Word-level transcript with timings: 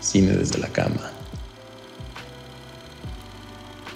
Cine 0.00 0.32
desde 0.32 0.58
la 0.58 0.68
cama. 0.68 1.12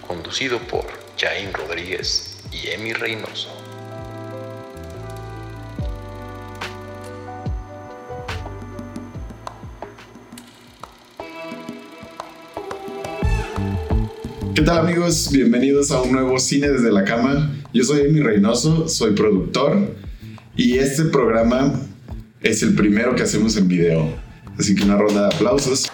Conducido 0.07 0.59
por 0.59 0.85
Jaime 1.19 1.51
Rodríguez 1.53 2.45
y 2.53 2.69
Emi 2.69 2.93
Reynoso. 2.93 3.49
¿Qué 14.55 14.61
tal 14.61 14.79
amigos? 14.81 15.31
Bienvenidos 15.33 15.91
a 15.91 16.03
un 16.03 16.13
nuevo 16.13 16.39
Cine 16.39 16.69
desde 16.69 16.93
la 16.93 17.05
cama. 17.05 17.51
Yo 17.73 17.83
soy 17.83 18.03
Emi 18.03 18.21
Reynoso, 18.21 18.89
soy 18.89 19.15
productor 19.15 19.97
y 20.55 20.77
este 20.77 21.07
programa 21.07 21.81
es 22.43 22.63
el 22.63 22.75
primero 22.75 23.15
que 23.17 23.23
hacemos 23.23 23.57
en 23.57 23.69
video. 23.69 24.24
Así 24.59 24.75
que 24.75 24.85
una 24.85 24.97
ronda 24.97 25.29
de 25.29 25.35
aplausos. 25.35 25.91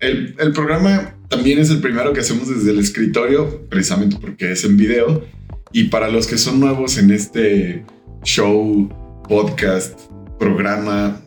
El, 0.00 0.34
el 0.38 0.52
programa 0.52 1.14
también 1.28 1.58
es 1.58 1.70
el 1.70 1.80
primero 1.80 2.12
que 2.12 2.20
hacemos 2.20 2.48
desde 2.48 2.70
el 2.70 2.78
escritorio, 2.78 3.66
precisamente 3.68 4.16
porque 4.20 4.52
es 4.52 4.64
en 4.64 4.76
video. 4.76 5.24
Y 5.72 5.84
para 5.84 6.08
los 6.08 6.26
que 6.26 6.38
son 6.38 6.60
nuevos 6.60 6.96
en 6.96 7.10
este 7.10 7.84
show, 8.24 8.88
podcast, 9.28 10.00
programa, 10.38 11.20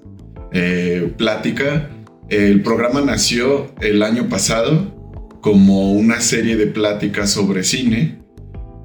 eh, 0.52 1.13
plática, 1.18 1.90
el 2.30 2.62
programa 2.62 3.02
nació 3.02 3.73
el 3.80 4.02
año 4.02 4.27
pasado 4.27 4.98
como 5.41 5.94
una 5.94 6.21
serie 6.21 6.55
de 6.55 6.68
pláticas 6.68 7.30
sobre 7.30 7.63
cine, 7.63 8.20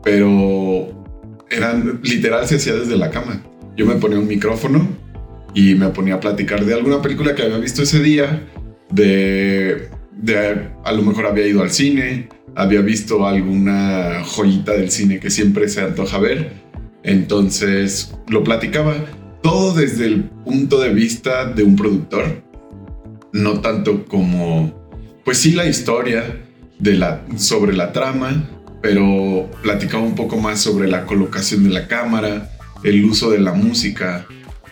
pero 0.03 1.05
eran 1.51 2.01
literal 2.03 2.47
se 2.47 2.57
hacía 2.57 2.75
desde 2.75 2.97
la 2.97 3.11
cama. 3.11 3.43
Yo 3.77 3.87
me 3.87 3.95
ponía 3.97 4.19
un 4.19 4.27
micrófono 4.27 4.89
y 5.57 5.75
me 5.75 5.89
ponía 5.89 6.15
a 6.15 6.21
platicar 6.21 6.65
de 6.65 6.75
alguna 6.75 7.03
película 7.03 7.35
que 7.35 7.43
había 7.43 7.59
visto 7.59 7.83
ese 7.83 8.01
día, 8.01 8.47
de, 8.91 9.89
a 10.85 10.93
lo 10.93 11.03
mejor 11.03 11.27
había 11.27 11.49
ido 11.49 11.63
al 11.63 11.71
cine, 11.71 12.29
había 12.55 12.83
visto 12.83 13.27
alguna 13.27 14.23
joyita 14.25 14.73
del 14.73 14.91
cine 14.91 15.19
que 15.19 15.31
siempre 15.31 15.69
se 15.69 15.81
antoja 15.81 16.19
ver, 16.19 16.53
entonces 17.03 18.15
lo 18.29 18.45
platicaba 18.45 18.95
todo 19.43 19.75
desde 19.75 20.07
el 20.07 20.25
punto 20.25 20.79
de 20.79 20.93
vista 20.93 21.47
de 21.47 21.63
un 21.63 21.75
productor 21.75 22.47
no 23.33 23.61
tanto 23.61 24.05
como, 24.07 24.73
pues 25.25 25.39
sí, 25.39 25.53
la 25.53 25.67
historia 25.67 26.43
de 26.79 26.95
la, 26.95 27.25
sobre 27.37 27.77
la 27.77 27.93
trama, 27.93 28.49
pero 28.83 29.51
platicaba 29.63 30.03
un 30.03 30.15
poco 30.15 30.39
más 30.39 30.61
sobre 30.61 30.89
la 30.89 31.07
colocación 31.07 31.65
de 31.65 31.71
la 31.71 31.87
cámara, 31.89 32.51
el 32.83 33.05
uso 33.05 33.31
de 33.31 33.39
la 33.39 33.53
música, 33.53 34.27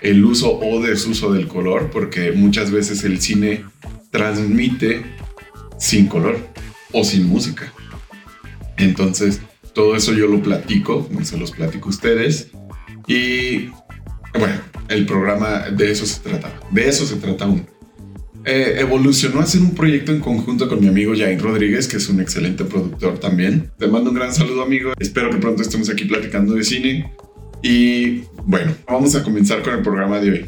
el 0.05 0.22
uso 0.22 0.60
o 0.60 0.83
desuso 0.83 1.33
del 1.33 1.48
color, 1.48 1.91
porque 1.91 2.30
muchas 2.33 2.70
veces 2.70 3.02
el 3.05 3.20
cine 3.20 3.64
transmite 4.11 5.02
sin 5.78 6.06
color 6.06 6.38
o 6.92 7.05
sin 7.05 7.27
música. 7.27 7.72
Entonces, 8.77 9.41
todo 9.72 9.96
eso 9.96 10.12
yo 10.12 10.27
lo 10.27 10.42
platico, 10.42 11.08
se 11.22 11.38
los 11.38 11.52
platico 11.52 11.86
a 11.86 11.91
ustedes. 11.91 12.50
Y 13.06 13.69
bueno, 14.38 14.61
el 14.88 15.06
programa 15.06 15.70
de 15.70 15.91
eso 15.91 16.05
se 16.05 16.20
trata. 16.20 16.52
De 16.70 16.86
eso 16.86 17.06
se 17.06 17.16
trata 17.16 17.46
un 17.46 17.66
eh, 18.46 18.77
evolucionó 18.78 19.41
a 19.41 19.46
ser 19.46 19.62
un 19.62 19.74
proyecto 19.74 20.12
en 20.12 20.20
conjunto 20.20 20.68
con 20.68 20.78
mi 20.78 20.89
amigo 20.89 21.14
Jair 21.16 21.41
Rodríguez, 21.41 21.89
que 21.89 21.96
es 21.96 22.11
un 22.11 22.20
excelente 22.20 22.64
productor 22.64 23.18
también. 23.18 23.70
Te 23.78 23.89
mando 23.89 24.11
un 24.11 24.16
gran 24.16 24.34
saludo, 24.34 24.62
amigo. 24.62 24.92
Espero 24.98 25.30
que 25.30 25.39
pronto 25.39 25.62
estemos 25.62 25.89
aquí 25.89 26.05
platicando 26.05 26.52
de 26.52 26.62
cine. 26.62 27.14
Y 27.67 28.25
bueno, 28.45 28.75
vamos 28.87 29.15
a 29.15 29.23
comenzar 29.23 29.62
con 29.62 29.73
el 29.73 29.81
programa 29.81 30.20
de 30.20 30.31
hoy. 30.31 30.47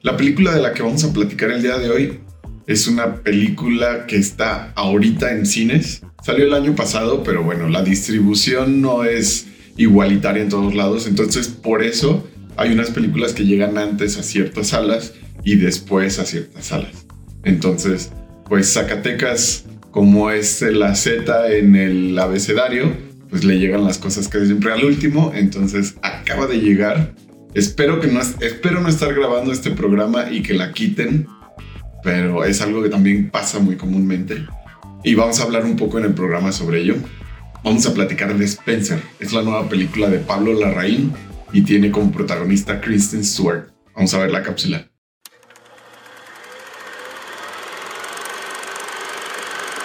La 0.00 0.16
película 0.16 0.54
de 0.54 0.62
la 0.62 0.72
que 0.72 0.82
vamos 0.82 1.04
a 1.04 1.12
platicar 1.12 1.50
el 1.50 1.60
día 1.60 1.76
de 1.76 1.90
hoy 1.90 2.20
es 2.66 2.88
una 2.88 3.16
película 3.16 4.06
que 4.06 4.16
está 4.16 4.72
ahorita 4.74 5.32
en 5.32 5.44
cines. 5.44 6.00
Salió 6.22 6.46
el 6.46 6.54
año 6.54 6.74
pasado, 6.74 7.22
pero 7.22 7.42
bueno, 7.42 7.68
la 7.68 7.82
distribución 7.82 8.80
no 8.80 9.04
es 9.04 9.48
igualitaria 9.76 10.42
en 10.42 10.48
todos 10.48 10.74
lados. 10.74 11.06
Entonces, 11.06 11.48
por 11.48 11.82
eso 11.82 12.26
hay 12.56 12.72
unas 12.72 12.88
películas 12.88 13.34
que 13.34 13.44
llegan 13.44 13.76
antes 13.76 14.16
a 14.16 14.22
ciertas 14.22 14.68
salas 14.68 15.12
y 15.42 15.56
después 15.56 16.18
a 16.18 16.24
ciertas 16.24 16.64
salas. 16.64 17.06
Entonces, 17.42 18.12
pues 18.48 18.72
Zacatecas, 18.72 19.66
como 19.90 20.30
es 20.30 20.62
la 20.62 20.94
Z 20.94 21.52
en 21.52 21.76
el 21.76 22.18
abecedario, 22.18 23.03
pues 23.34 23.42
le 23.42 23.58
llegan 23.58 23.82
las 23.82 23.98
cosas 23.98 24.28
que 24.28 24.46
siempre 24.46 24.72
al 24.72 24.84
último. 24.84 25.32
Entonces, 25.34 25.96
acaba 26.02 26.46
de 26.46 26.60
llegar. 26.60 27.16
Espero 27.52 27.98
que 27.98 28.06
no, 28.06 28.20
espero 28.20 28.80
no 28.80 28.88
estar 28.88 29.12
grabando 29.12 29.50
este 29.50 29.72
programa 29.72 30.30
y 30.30 30.40
que 30.40 30.54
la 30.54 30.72
quiten, 30.72 31.26
pero 32.04 32.44
es 32.44 32.60
algo 32.60 32.80
que 32.80 32.90
también 32.90 33.30
pasa 33.30 33.58
muy 33.58 33.74
comúnmente. 33.74 34.46
Y 35.02 35.16
vamos 35.16 35.40
a 35.40 35.42
hablar 35.42 35.64
un 35.64 35.74
poco 35.74 35.98
en 35.98 36.04
el 36.04 36.14
programa 36.14 36.52
sobre 36.52 36.82
ello. 36.82 36.94
Vamos 37.64 37.84
a 37.86 37.92
platicar 37.92 38.38
de 38.38 38.44
Spencer. 38.44 39.02
Es 39.18 39.32
la 39.32 39.42
nueva 39.42 39.68
película 39.68 40.08
de 40.08 40.20
Pablo 40.20 40.52
Larraín 40.52 41.12
y 41.52 41.62
tiene 41.62 41.90
como 41.90 42.12
protagonista 42.12 42.80
Kristen 42.80 43.24
Stewart. 43.24 43.64
Vamos 43.96 44.14
a 44.14 44.18
ver 44.18 44.30
la 44.30 44.44
cápsula. 44.44 44.93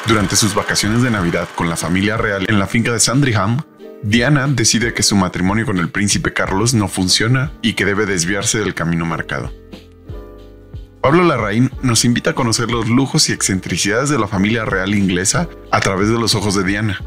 Durante 0.09 0.35
sus 0.35 0.55
vacaciones 0.55 1.03
de 1.03 1.11
Navidad 1.11 1.47
con 1.53 1.69
la 1.69 1.75
familia 1.75 2.17
real 2.17 2.47
en 2.49 2.57
la 2.57 2.65
finca 2.65 2.91
de 2.91 2.99
Sandringham, 2.99 3.61
Diana 4.01 4.47
decide 4.47 4.91
que 4.91 5.03
su 5.03 5.15
matrimonio 5.15 5.67
con 5.67 5.77
el 5.77 5.91
príncipe 5.91 6.33
Carlos 6.33 6.73
no 6.73 6.87
funciona 6.87 7.51
y 7.61 7.73
que 7.73 7.85
debe 7.85 8.07
desviarse 8.07 8.57
del 8.57 8.73
camino 8.73 9.05
marcado. 9.05 9.53
Pablo 10.99 11.23
Larraín 11.23 11.69
nos 11.83 12.05
invita 12.05 12.31
a 12.31 12.33
conocer 12.33 12.71
los 12.71 12.89
lujos 12.89 13.29
y 13.29 13.33
excentricidades 13.33 14.09
de 14.09 14.17
la 14.17 14.27
familia 14.27 14.65
real 14.65 14.95
inglesa 14.95 15.47
a 15.69 15.79
través 15.79 16.09
de 16.09 16.17
los 16.17 16.33
ojos 16.33 16.55
de 16.55 16.63
Diana. 16.63 16.99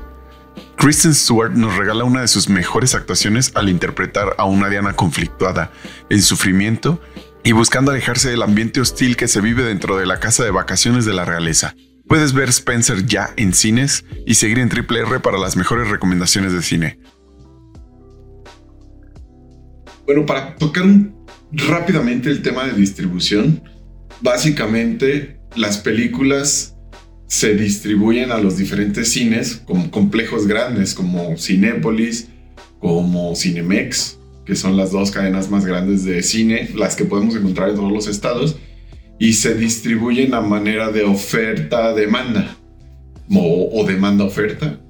Kristen 0.77 1.13
Stewart 1.13 1.55
nos 1.55 1.77
regala 1.77 2.05
una 2.05 2.21
de 2.21 2.29
sus 2.29 2.49
mejores 2.49 2.95
actuaciones 2.95 3.51
al 3.57 3.69
interpretar 3.69 4.37
a 4.39 4.45
una 4.45 4.69
Diana 4.69 4.93
conflictuada, 4.93 5.73
en 6.09 6.23
sufrimiento 6.23 7.01
y 7.43 7.51
buscando 7.51 7.91
alejarse 7.91 8.31
del 8.31 8.43
ambiente 8.43 8.81
hostil 8.81 9.17
que 9.17 9.27
se 9.27 9.41
vive 9.41 9.65
dentro 9.65 9.97
de 9.97 10.07
la 10.07 10.21
casa 10.21 10.45
de 10.45 10.53
vacaciones 10.53 11.05
de 11.05 11.15
la 11.15 11.25
realeza. 11.25 11.75
Puedes 12.13 12.35
ver 12.35 12.51
Spencer 12.51 13.07
ya 13.07 13.33
en 13.39 13.55
cines 13.55 14.05
y 14.27 14.35
seguir 14.35 14.59
en 14.59 14.69
Triple 14.69 15.01
R 15.01 15.21
para 15.21 15.39
las 15.39 15.57
mejores 15.57 15.89
recomendaciones 15.89 16.53
de 16.53 16.61
cine. 16.61 16.99
Bueno, 20.05 20.27
para 20.27 20.55
tocar 20.57 20.85
rápidamente 21.53 22.29
el 22.29 22.43
tema 22.43 22.67
de 22.67 22.75
distribución, 22.75 23.63
básicamente 24.21 25.41
las 25.57 25.79
películas 25.79 26.77
se 27.29 27.55
distribuyen 27.55 28.31
a 28.31 28.37
los 28.37 28.59
diferentes 28.59 29.11
cines 29.11 29.63
como 29.65 29.91
complejos 29.91 30.47
grandes 30.47 30.93
como 30.93 31.39
Cinépolis, 31.39 32.29
como 32.79 33.35
Cinemex, 33.35 34.19
que 34.45 34.55
son 34.55 34.77
las 34.77 34.93
dos 34.93 35.13
cadenas 35.13 35.51
más 35.51 35.65
grandes 35.65 36.05
de 36.05 36.23
cine, 36.23 36.69
las 36.75 36.95
que 36.95 37.07
podemos 37.07 37.35
encontrar 37.37 37.71
en 37.71 37.77
todos 37.77 37.91
los 37.91 38.07
estados 38.07 38.59
y 39.23 39.35
se 39.35 39.55
distribuyen 39.55 40.35
a 40.35 40.41
manera 40.41 40.91
de 40.91 41.05
oferta-demanda 41.05 42.57
o, 43.33 43.85
demanda-oferta. 43.87 44.81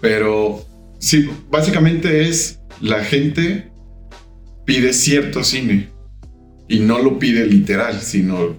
Pero 0.00 0.64
sí, 1.00 1.28
básicamente 1.50 2.28
es 2.28 2.60
la 2.80 3.02
gente 3.02 3.72
pide 4.64 4.92
cierto 4.92 5.42
cine 5.42 5.88
y 6.68 6.78
no 6.78 7.00
lo 7.00 7.18
pide 7.18 7.44
literal, 7.44 8.00
sino 8.00 8.56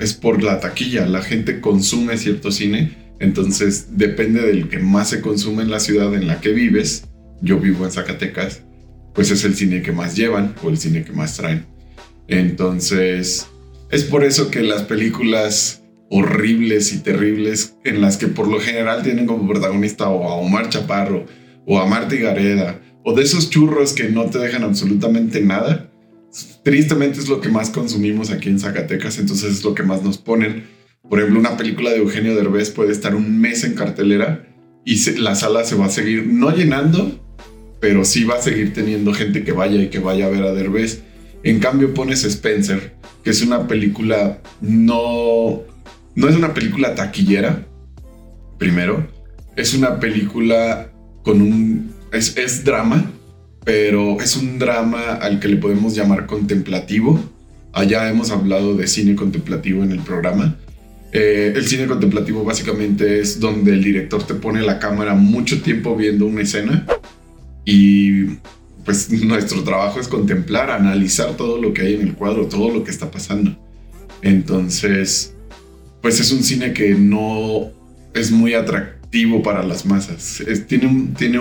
es 0.00 0.12
por 0.12 0.42
la 0.42 0.58
taquilla. 0.58 1.06
La 1.06 1.22
gente 1.22 1.60
consume 1.60 2.16
cierto 2.16 2.50
cine, 2.50 3.14
entonces 3.20 3.96
depende 3.96 4.42
del 4.42 4.68
que 4.68 4.80
más 4.80 5.10
se 5.10 5.20
consume 5.20 5.62
en 5.62 5.70
la 5.70 5.78
ciudad 5.78 6.12
en 6.16 6.26
la 6.26 6.40
que 6.40 6.50
vives. 6.50 7.04
Yo 7.40 7.60
vivo 7.60 7.84
en 7.84 7.92
Zacatecas, 7.92 8.64
pues 9.14 9.30
es 9.30 9.44
el 9.44 9.54
cine 9.54 9.82
que 9.82 9.92
más 9.92 10.16
llevan 10.16 10.56
o 10.64 10.68
el 10.68 10.78
cine 10.78 11.04
que 11.04 11.12
más 11.12 11.36
traen. 11.36 11.64
Entonces, 12.26 13.46
es 13.90 14.04
por 14.04 14.24
eso 14.24 14.50
que 14.50 14.62
las 14.62 14.82
películas 14.82 15.84
horribles 16.10 16.92
y 16.92 16.98
terribles 16.98 17.76
en 17.84 18.00
las 18.00 18.16
que 18.16 18.28
por 18.28 18.48
lo 18.48 18.60
general 18.60 19.02
tienen 19.02 19.26
como 19.26 19.48
protagonista 19.48 20.08
o 20.08 20.28
a 20.28 20.34
Omar 20.34 20.68
Chaparro 20.68 21.26
o 21.66 21.78
a 21.78 21.86
Marta 21.86 22.14
Gareda 22.14 22.80
o 23.02 23.14
de 23.14 23.22
esos 23.22 23.50
churros 23.50 23.92
que 23.92 24.08
no 24.08 24.26
te 24.26 24.38
dejan 24.38 24.64
absolutamente 24.64 25.40
nada. 25.40 25.90
Tristemente 26.62 27.20
es 27.20 27.28
lo 27.28 27.40
que 27.40 27.48
más 27.48 27.70
consumimos 27.70 28.30
aquí 28.30 28.48
en 28.48 28.58
Zacatecas, 28.58 29.18
entonces 29.18 29.58
es 29.58 29.64
lo 29.64 29.74
que 29.74 29.82
más 29.82 30.02
nos 30.02 30.18
ponen. 30.18 30.64
Por 31.08 31.18
ejemplo, 31.18 31.38
una 31.38 31.56
película 31.56 31.90
de 31.90 31.98
Eugenio 31.98 32.34
Derbez 32.34 32.70
puede 32.70 32.92
estar 32.92 33.14
un 33.14 33.40
mes 33.40 33.62
en 33.64 33.74
cartelera 33.74 34.46
y 34.84 34.96
la 35.18 35.34
sala 35.34 35.64
se 35.64 35.76
va 35.76 35.86
a 35.86 35.90
seguir 35.90 36.26
no 36.26 36.50
llenando, 36.50 37.20
pero 37.80 38.04
sí 38.04 38.24
va 38.24 38.36
a 38.36 38.42
seguir 38.42 38.72
teniendo 38.72 39.12
gente 39.12 39.44
que 39.44 39.52
vaya 39.52 39.82
y 39.82 39.88
que 39.88 39.98
vaya 39.98 40.26
a 40.26 40.30
ver 40.30 40.42
a 40.42 40.52
Derbez. 40.52 41.02
En 41.42 41.60
cambio 41.60 41.92
pones 41.92 42.24
Spencer, 42.24 42.94
que 43.24 43.30
es 43.30 43.42
una 43.42 43.66
película 43.66 44.38
no 44.60 45.62
no 46.14 46.28
es 46.28 46.36
una 46.36 46.54
película 46.54 46.94
taquillera. 46.94 47.66
Primero, 48.58 49.08
es 49.56 49.74
una 49.74 49.98
película 49.98 50.92
con 51.24 51.42
un 51.42 51.92
es, 52.12 52.36
es 52.36 52.64
drama, 52.64 53.10
pero 53.64 54.20
es 54.20 54.36
un 54.36 54.58
drama 54.60 55.14
al 55.14 55.40
que 55.40 55.48
le 55.48 55.56
podemos 55.56 55.96
llamar 55.96 56.26
contemplativo 56.26 57.20
allá 57.74 58.08
hemos 58.08 58.30
hablado 58.30 58.74
de 58.74 58.86
cine 58.86 59.14
contemplativo 59.14 59.82
en 59.82 59.92
el 59.92 59.98
programa. 59.98 60.56
Eh, 61.12 61.52
el 61.54 61.66
cine 61.66 61.86
contemplativo 61.86 62.44
básicamente 62.44 63.20
es 63.20 63.38
donde 63.38 63.72
el 63.72 63.84
director 63.84 64.22
te 64.26 64.34
pone 64.34 64.62
la 64.62 64.78
cámara 64.78 65.14
mucho 65.14 65.60
tiempo 65.60 65.94
viendo 65.94 66.26
una 66.26 66.42
escena 66.42 66.86
y 67.64 68.26
pues 68.84 69.10
nuestro 69.24 69.62
trabajo 69.62 70.00
es 70.00 70.08
contemplar, 70.08 70.70
analizar 70.70 71.36
todo 71.36 71.60
lo 71.60 71.72
que 71.72 71.82
hay 71.82 71.94
en 71.94 72.02
el 72.02 72.14
cuadro, 72.14 72.46
todo 72.46 72.70
lo 72.70 72.84
que 72.84 72.90
está 72.90 73.10
pasando. 73.10 73.56
Entonces, 74.22 75.34
pues 76.00 76.20
es 76.20 76.32
un 76.32 76.42
cine 76.42 76.72
que 76.72 76.94
no 76.94 77.70
es 78.14 78.30
muy 78.30 78.54
atractivo 78.54 79.42
para 79.42 79.62
las 79.62 79.86
masas. 79.86 80.42
tiene 80.68 81.08
tiene 81.16 81.38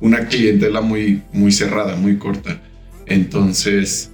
una 0.00 0.26
clientela 0.28 0.80
muy, 0.80 1.22
muy 1.32 1.52
cerrada, 1.52 1.96
muy 1.96 2.18
corta. 2.18 2.60
Entonces, 3.06 4.10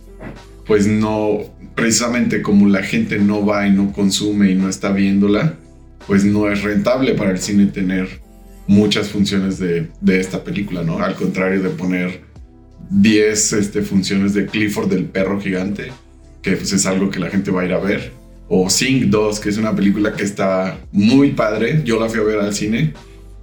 pues 0.66 0.87
no, 0.87 1.40
precisamente 1.75 2.42
como 2.42 2.69
la 2.69 2.82
gente 2.82 3.19
no 3.19 3.44
va 3.44 3.66
y 3.66 3.72
no 3.72 3.92
consume 3.92 4.50
y 4.50 4.54
no 4.54 4.69
está 4.69 4.92
viéndola, 4.92 5.54
pues 6.06 6.25
no 6.25 6.50
es 6.50 6.62
rentable 6.62 7.14
para 7.14 7.31
el 7.31 7.38
cine 7.38 7.66
tener 7.66 8.20
muchas 8.66 9.08
funciones 9.08 9.58
de, 9.58 9.88
esta 10.06 10.44
película, 10.44 10.82
¿no? 10.82 11.00
Al 11.00 11.14
contrario 11.14 11.62
de 11.62 11.70
poner 11.70 12.20
10 12.90 13.52
este, 13.52 13.82
funciones 13.82 14.34
de 14.34 14.46
Clifford 14.46 14.88
del 14.88 15.04
perro 15.04 15.40
gigante, 15.40 15.92
que 16.42 16.52
pues 16.52 16.72
es 16.72 16.87
algo 16.87 17.10
que 17.10 17.20
la 17.20 17.31
gente 17.31 17.50
va 17.50 17.62
a 17.62 17.64
ir 17.64 17.72
a 17.72 17.78
ver. 17.78 18.12
O 18.48 18.69
Sing 18.69 19.10
2, 19.10 19.38
que 19.38 19.48
es 19.48 19.58
una 19.58 19.75
película 19.76 20.12
que 20.14 20.25
está 20.25 20.81
muy 20.90 21.31
padre. 21.31 21.82
Yo 21.84 22.00
la 22.00 22.08
fui 22.08 22.19
a 22.19 22.25
ver 22.25 22.40
al 22.40 22.52
cine 22.52 22.92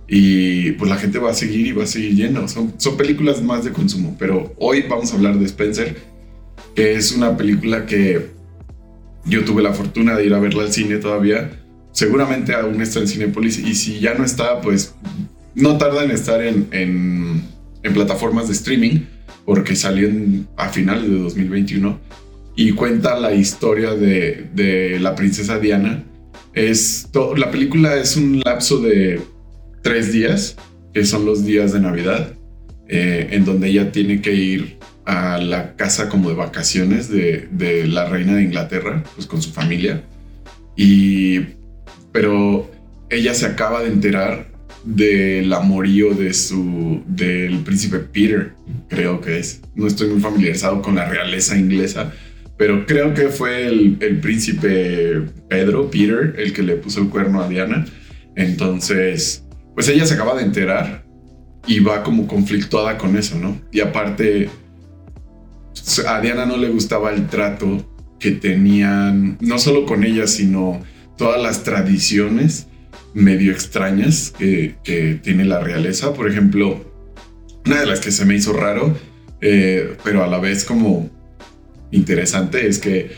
y 0.07 0.71
pues 0.71 0.89
la 0.89 0.97
gente 0.97 1.17
va 1.17 1.31
a 1.31 1.33
seguir 1.33 1.65
y 1.67 1.71
va 1.71 1.85
a 1.85 1.87
seguir 1.87 2.13
yendo. 2.15 2.45
Son, 2.49 2.73
son 2.77 2.97
películas 2.97 3.41
más 3.41 3.63
de 3.63 3.71
consumo, 3.71 4.17
pero 4.19 4.53
hoy 4.59 4.83
vamos 4.89 5.13
a 5.13 5.15
hablar 5.15 5.39
de 5.39 5.45
Spencer, 5.45 5.95
que 6.75 6.95
es 6.95 7.13
una 7.13 7.37
película 7.37 7.85
que 7.85 8.27
yo 9.25 9.45
tuve 9.45 9.63
la 9.63 9.73
fortuna 9.73 10.15
de 10.15 10.25
ir 10.25 10.33
a 10.33 10.39
verla 10.39 10.63
al 10.63 10.73
cine 10.73 10.97
todavía. 10.97 11.51
Seguramente 11.93 12.53
aún 12.53 12.81
está 12.81 12.99
en 12.99 13.07
Cinepolis 13.07 13.59
y 13.59 13.75
si 13.75 14.01
ya 14.01 14.13
no 14.13 14.25
está, 14.25 14.59
pues 14.59 14.93
no 15.55 15.77
tarda 15.77 16.03
en 16.03 16.11
estar 16.11 16.43
en, 16.43 16.67
en 16.71 17.93
plataformas 17.93 18.47
de 18.47 18.53
streaming 18.53 18.99
porque 19.47 19.77
salió 19.77 20.09
a 20.57 20.67
finales 20.67 21.09
de 21.09 21.19
2021 21.19 21.97
y 22.57 22.73
cuenta 22.73 23.17
la 23.17 23.33
historia 23.33 23.93
de, 23.93 24.49
de 24.53 24.99
la 24.99 25.15
princesa 25.15 25.57
Diana. 25.57 26.03
Es 26.53 27.07
la 27.37 27.49
película 27.49 27.95
es 27.95 28.17
un 28.17 28.41
lapso 28.41 28.79
de 28.79 29.21
tres 29.81 30.11
días, 30.11 30.57
que 30.93 31.05
son 31.05 31.25
los 31.25 31.45
días 31.45 31.71
de 31.71 31.79
Navidad, 31.79 32.33
eh, 32.89 33.29
en 33.31 33.45
donde 33.45 33.69
ella 33.69 33.93
tiene 33.93 34.19
que 34.19 34.33
ir 34.33 34.79
a 35.05 35.37
la 35.37 35.77
casa 35.77 36.09
como 36.09 36.27
de 36.27 36.35
vacaciones 36.35 37.07
de, 37.07 37.47
de, 37.49 37.87
la 37.87 38.03
reina 38.09 38.35
de 38.35 38.43
Inglaterra, 38.43 39.01
pues 39.15 39.27
con 39.27 39.41
su 39.41 39.51
familia. 39.53 40.03
Y, 40.75 41.39
pero 42.11 42.69
ella 43.09 43.33
se 43.33 43.45
acaba 43.45 43.81
de 43.81 43.93
enterar 43.93 44.46
del 44.83 45.51
amorío 45.53 46.13
de 46.13 46.33
su, 46.33 47.01
del 47.07 47.59
príncipe 47.59 47.99
Peter, 47.99 48.53
creo 48.87 49.21
que 49.21 49.39
es. 49.39 49.61
No 49.75 49.87
estoy 49.87 50.09
muy 50.09 50.21
familiarizado 50.21 50.81
con 50.81 50.95
la 50.95 51.07
realeza 51.09 51.57
inglesa, 51.57 52.13
pero 52.57 52.85
creo 52.85 53.13
que 53.13 53.27
fue 53.29 53.67
el, 53.67 53.97
príncipe 54.21 55.21
Pedro, 55.47 55.89
Peter, 55.91 56.35
el 56.37 56.53
que 56.53 56.63
le 56.63 56.75
puso 56.75 57.01
el 57.01 57.09
cuerno 57.09 57.41
a 57.41 57.47
Diana. 57.47 57.85
Entonces, 58.35 59.43
pues 59.75 59.87
ella 59.89 60.05
se 60.05 60.15
acaba 60.15 60.35
de 60.35 60.43
enterar 60.43 61.05
y 61.67 61.79
va 61.79 62.03
como 62.03 62.27
conflictuada 62.27 62.97
con 62.97 63.15
eso, 63.17 63.37
¿no? 63.37 63.59
Y 63.71 63.81
aparte, 63.81 64.49
a 66.07 66.21
Diana 66.21 66.45
no 66.45 66.57
le 66.57 66.69
gustaba 66.69 67.11
el 67.11 67.27
trato 67.27 67.85
que 68.19 68.31
tenían, 68.31 69.37
no 69.41 69.59
solo 69.59 69.85
con 69.85 70.03
ella, 70.03 70.25
sino 70.25 70.81
todas 71.17 71.41
las 71.41 71.63
tradiciones 71.63 72.67
medio 73.17 73.51
extrañas 73.51 74.33
que, 74.37 75.19
tiene 75.23 75.43
la 75.45 75.59
realeza. 75.59 76.13
Por 76.13 76.29
ejemplo, 76.29 76.85
una 77.65 77.79
de 77.79 77.85
las 77.85 77.99
que 77.99 78.11
se 78.11 78.25
me 78.25 78.35
hizo 78.35 78.53
raro, 78.53 78.95
eh, 79.41 79.97
pero 80.03 80.23
a 80.23 80.27
la 80.27 80.39
vez 80.39 80.63
como 80.63 81.09
interesante 81.91 82.67
es 82.67 82.79
que 82.79 83.11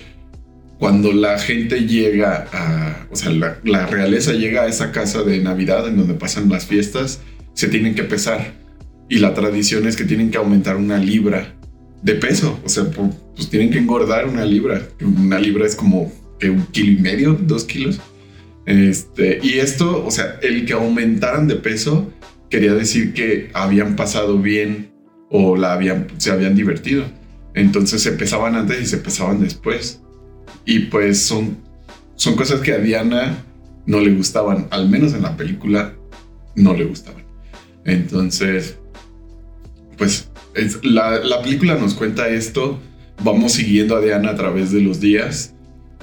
cuando 0.78 1.12
la 1.12 1.38
gente 1.38 1.86
llega 1.86 2.48
a, 2.54 3.08
o 3.12 3.16
sea, 3.16 3.32
la, 3.32 3.86
realeza 3.88 4.32
llega 4.32 4.64
a 4.64 4.68
esa 4.68 4.92
casa 4.92 5.24
de 5.24 5.40
Navidad 5.40 5.88
en 5.88 5.98
donde 5.98 6.14
pasan 6.14 6.48
las 6.48 6.66
fiestas, 6.66 7.22
se 7.54 7.68
tienen 7.68 7.96
que 7.96 8.04
pesar. 8.04 8.54
Y 9.10 9.20
la 9.20 9.34
tradición 9.34 9.88
es 9.88 9.98
que 9.98 10.06
tienen 10.06 10.32
que 10.32 10.38
aumentar 10.38 10.78
una 10.78 10.98
libra 10.98 11.56
de 12.02 12.14
peso. 12.14 12.60
O 12.64 12.70
sea, 12.70 12.86
pues 12.86 13.50
tienen 13.50 13.72
que 13.72 13.80
engordar 13.80 14.28
una 14.28 14.46
libra. 14.46 14.88
Una 15.02 15.40
libra 15.40 15.66
es 15.66 15.76
como 15.76 16.12
un 16.42 16.66
kilo 16.68 16.92
y 16.92 17.02
medio, 17.02 17.34
dos 17.34 17.66
kilos. 17.66 18.00
Este, 18.70 19.40
y 19.42 19.58
esto, 19.58 20.06
o 20.06 20.12
sea, 20.12 20.38
el 20.44 20.64
que 20.68 20.74
aumentaran 20.74 21.48
de 21.48 21.56
peso 21.56 22.14
quería 22.52 22.76
decir 22.76 23.14
que 23.14 23.50
habían 23.56 23.96
pasado 23.96 24.38
bien 24.38 24.92
o 25.32 25.58
la 25.58 25.74
habían, 25.74 26.06
se 26.18 26.30
habían 26.30 26.54
divertido. 26.54 27.04
Entonces 27.56 28.04
se 28.04 28.12
pesaban 28.12 28.54
antes 28.54 28.80
y 28.80 28.86
se 28.86 28.98
pesaban 28.98 29.42
después. 29.42 30.04
Y 30.66 30.82
pues 30.82 31.20
son, 31.20 31.58
son 32.16 32.36
cosas 32.36 32.62
que 32.62 32.74
a 32.74 32.78
Diana 32.78 33.44
no 33.88 34.02
le 34.02 34.14
gustaban, 34.14 34.68
al 34.70 34.88
menos 34.88 35.16
en 35.16 35.24
la 35.24 35.36
película 35.36 35.96
no 36.56 36.76
le 36.76 36.86
gustaban. 36.86 37.24
Entonces, 37.86 38.78
pues 39.98 40.30
la, 40.84 41.18
la, 41.24 41.42
película 41.42 41.74
nos 41.74 41.96
cuenta 41.96 42.30
esto, 42.30 42.80
vamos 43.24 43.54
siguiendo 43.54 43.96
a 43.96 44.02
Diana 44.02 44.30
a 44.30 44.36
través 44.36 44.72
de 44.72 44.82
los 44.82 45.00
días. 45.00 45.56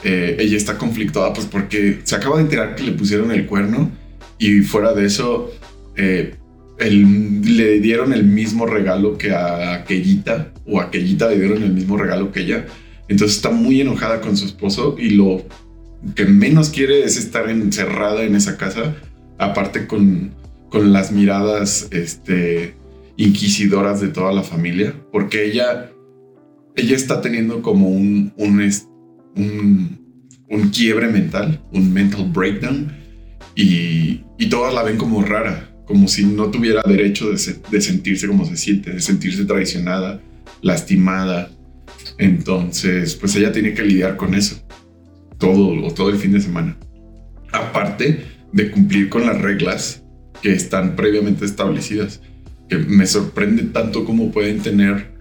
Eh, 0.05 0.37
ella 0.39 0.57
está 0.57 0.77
conflictuada 0.77 1.33
pues 1.33 1.47
porque 1.47 2.01
se 2.05 2.15
acaba 2.15 2.37
de 2.37 2.43
enterar 2.43 2.75
que 2.77 2.83
le 2.83 2.93
pusieron 2.93 3.31
el 3.31 3.47
cuerno 3.47 3.91
y 4.39 4.61
fuera 4.61 4.93
de 4.93 5.07
eso 5.07 5.51
eh, 5.97 6.35
le 6.79 7.81
dieron 7.81 8.13
el 8.13 8.25
mismo 8.25 8.67
regalo 8.67 9.17
que 9.17 9.33
a 9.33 9.75
aquellita, 9.75 10.53
o 10.67 10.81
a 10.81 10.85
aquellita 10.85 11.29
le 11.31 11.39
dieron 11.39 11.63
el 11.63 11.73
mismo 11.73 11.97
regalo 11.97 12.33
que 12.33 12.41
ella. 12.41 12.67
Entonces 13.09 13.37
está 13.37 13.51
muy 13.51 13.81
enojada 13.81 14.21
con 14.21 14.37
su 14.37 14.45
esposo 14.45 14.97
y 14.99 15.11
lo 15.11 15.45
que 16.15 16.27
menos 16.27 16.69
quiere 16.69 17.05
es 17.05 17.17
estar 17.17 17.49
encerrada 17.49 18.25
en 18.25 18.35
esa 18.35 18.57
casa, 18.57 18.95
aparte 19.39 19.87
con, 19.87 20.33
con 20.69 20.93
las 20.93 21.13
miradas 21.13 21.89
este, 21.91 22.75
inquisidoras 23.17 24.01
de 24.01 24.09
toda 24.09 24.33
la 24.33 24.43
familia, 24.43 24.95
porque 25.13 25.45
ella, 25.45 25.91
ella 26.75 26.97
está 26.97 27.23
teniendo 27.23 27.63
como 27.63 27.89
un, 27.89 28.33
un, 29.37 29.99
un 30.49 30.69
quiebre 30.71 31.09
mental, 31.09 31.61
un 31.73 31.93
mental 31.93 32.31
breakdown, 32.33 32.93
y, 33.55 34.21
y 34.39 34.49
todas 34.49 34.75
la 34.75 34.83
ven 34.83 34.97
como 34.97 35.23
rara 35.23 35.67
como 35.87 36.09
si 36.09 36.25
no 36.25 36.51
tuviera 36.51 36.83
derecho 36.83 37.31
de, 37.31 37.81
sentirse 37.81 38.27
como 38.27 38.45
se 38.45 38.57
siente, 38.57 38.93
de 38.93 39.01
sentirse 39.01 39.45
traicionada, 39.45 40.21
lastimada. 40.61 41.51
Entonces, 42.19 43.15
pues 43.15 43.37
ella 43.37 43.53
tiene 43.53 43.73
que 43.73 43.83
lidiar 43.83 44.17
con 44.17 44.35
eso 44.35 44.61
todo, 45.39 45.93
todo 45.95 46.11
el 46.11 46.17
fin 46.17 46.33
de 46.33 46.41
semana. 46.41 46.77
Aparte 47.53 48.25
de 48.53 48.71
cumplir 48.71 49.09
con 49.09 49.27
las 49.27 49.41
reglas 49.41 50.03
que 50.43 50.53
están 50.53 50.97
previamente 50.97 51.45
establecidas, 51.45 52.21
que 52.69 52.79
me 52.79 53.07
sorprende 53.07 53.63
tanto 53.63 54.05
cómo 54.05 54.33
pueden 54.33 54.61
tener 54.61 55.15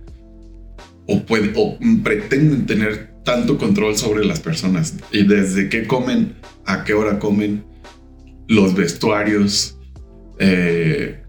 o, 1.05 1.22
pueden, 1.22 1.53
o 1.55 1.77
pretenden 2.03 2.65
tener 2.65 3.13
tanto 3.25 3.58
control 3.58 3.98
sobre 3.98 4.24
las 4.24 4.39
personas 4.39 4.96
y 5.12 5.24
desde 5.24 5.67
qué 5.67 5.86
comen, 5.86 6.36
a 6.65 6.86
qué 6.86 6.94
hora 6.94 7.20
comen, 7.20 7.65
los 8.48 8.75
vestuarios, 8.75 9.77
eh, 10.39 11.22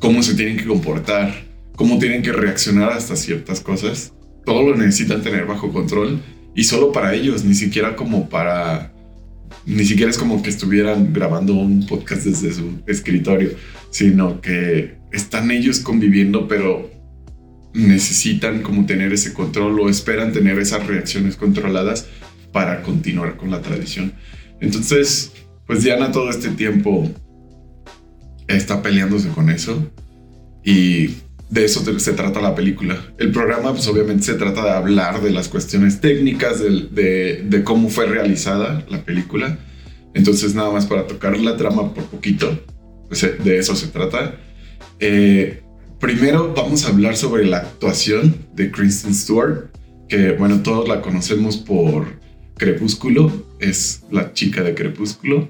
cómo 0.00 0.22
se 0.22 0.34
tienen 0.34 0.56
que 0.56 0.64
comportar, 0.64 1.44
cómo 1.76 1.98
tienen 1.98 2.22
que 2.22 2.32
reaccionar 2.32 2.92
hasta 2.92 3.14
ciertas 3.14 3.60
cosas. 3.60 4.12
Todo 4.44 4.70
lo 4.70 4.76
necesitan 4.76 5.22
tener 5.22 5.46
bajo 5.46 5.70
control 5.70 6.20
y 6.56 6.64
solo 6.64 6.90
para 6.90 7.14
ellos, 7.14 7.44
ni 7.44 7.54
siquiera 7.54 7.94
como 7.94 8.28
para... 8.28 8.92
Ni 9.66 9.84
siquiera 9.84 10.10
es 10.10 10.16
como 10.16 10.42
que 10.42 10.48
estuvieran 10.48 11.12
grabando 11.12 11.54
un 11.54 11.86
podcast 11.86 12.24
desde 12.24 12.52
su 12.52 12.80
escritorio, 12.86 13.50
sino 13.90 14.40
que 14.40 14.96
están 15.12 15.50
ellos 15.50 15.80
conviviendo, 15.80 16.48
pero 16.48 16.90
necesitan 17.72 18.62
como 18.62 18.86
tener 18.86 19.12
ese 19.12 19.32
control 19.32 19.80
o 19.80 19.88
esperan 19.88 20.32
tener 20.32 20.58
esas 20.58 20.86
reacciones 20.86 21.36
controladas 21.36 22.06
para 22.52 22.82
continuar 22.82 23.36
con 23.36 23.50
la 23.50 23.62
tradición. 23.62 24.12
Entonces, 24.60 25.32
pues 25.66 25.82
Diana 25.82 26.10
todo 26.10 26.30
este 26.30 26.48
tiempo 26.50 27.08
está 28.48 28.82
peleándose 28.82 29.28
con 29.28 29.50
eso 29.50 29.90
y 30.64 31.14
de 31.48 31.64
eso 31.64 31.82
se 31.98 32.12
trata 32.12 32.40
la 32.40 32.54
película. 32.54 32.96
El 33.18 33.32
programa 33.32 33.72
pues 33.72 33.86
obviamente 33.88 34.24
se 34.24 34.34
trata 34.34 34.64
de 34.64 34.70
hablar 34.70 35.20
de 35.20 35.30
las 35.30 35.48
cuestiones 35.48 36.00
técnicas, 36.00 36.60
de, 36.60 37.62
cómo 37.64 37.88
fue 37.88 38.06
realizada 38.06 38.84
la 38.88 39.04
película. 39.04 39.58
Entonces 40.14 40.54
nada 40.54 40.70
más 40.70 40.86
para 40.86 41.06
tocar 41.06 41.38
la 41.38 41.56
trama 41.56 41.94
por 41.94 42.04
poquito, 42.04 42.58
pues, 43.08 43.22
eh, 43.22 43.36
de 43.42 43.58
eso 43.58 43.76
se 43.76 43.88
trata. 43.88 44.36
Eh, 44.98 45.62
primero 46.00 46.54
vamos 46.54 46.84
a 46.84 46.88
hablar 46.88 47.16
sobre 47.16 47.44
la 47.44 47.58
actuación 47.58 48.34
de 48.54 48.70
Kristen 48.70 49.14
Stewart, 49.14 49.70
que 50.08 50.32
bueno, 50.32 50.62
todos 50.62 50.88
la 50.88 51.02
conocemos 51.02 51.56
por 51.58 52.18
Crepúsculo, 52.56 53.30
es 53.60 54.02
la 54.10 54.32
chica 54.32 54.62
de 54.62 54.74
Crepúsculo, 54.74 55.48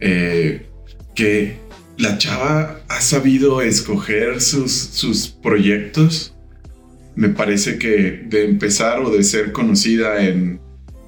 eh, 0.00 0.66
que 1.14 1.56
la 1.98 2.16
chava 2.16 2.80
ha 2.88 3.00
sabido 3.00 3.60
escoger 3.60 4.40
sus, 4.40 4.72
sus 4.72 5.28
proyectos. 5.28 6.34
Me 7.14 7.28
parece 7.28 7.78
que 7.78 8.22
de 8.26 8.46
empezar 8.46 9.00
o 9.00 9.10
de 9.10 9.22
ser 9.22 9.52
conocida 9.52 10.24
en, 10.24 10.60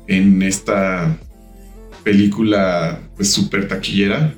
en 0.09 0.43
esta 0.43 1.17
película 2.03 3.01
pues 3.17 3.41
taquillera 3.69 4.35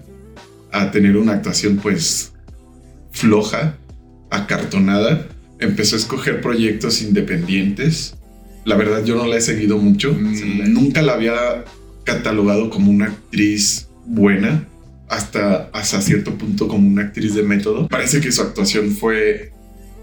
a 0.70 0.90
tener 0.90 1.16
una 1.16 1.32
actuación 1.32 1.78
pues 1.78 2.32
floja, 3.10 3.76
acartonada, 4.30 5.26
empezó 5.58 5.96
a 5.96 5.98
escoger 5.98 6.40
proyectos 6.40 7.02
independientes. 7.02 8.16
La 8.64 8.76
verdad 8.76 9.04
yo 9.04 9.16
no 9.16 9.26
la 9.26 9.36
he 9.36 9.40
seguido 9.40 9.78
mucho, 9.78 10.12
mm. 10.12 10.72
nunca 10.72 11.02
la 11.02 11.14
había 11.14 11.64
catalogado 12.04 12.70
como 12.70 12.90
una 12.90 13.06
actriz 13.06 13.88
buena, 14.06 14.66
hasta, 15.08 15.68
hasta 15.72 16.00
cierto 16.00 16.36
punto 16.36 16.68
como 16.68 16.88
una 16.88 17.02
actriz 17.02 17.34
de 17.34 17.42
método. 17.42 17.88
Parece 17.88 18.20
que 18.20 18.32
su 18.32 18.42
actuación 18.42 18.90
fue 18.90 19.52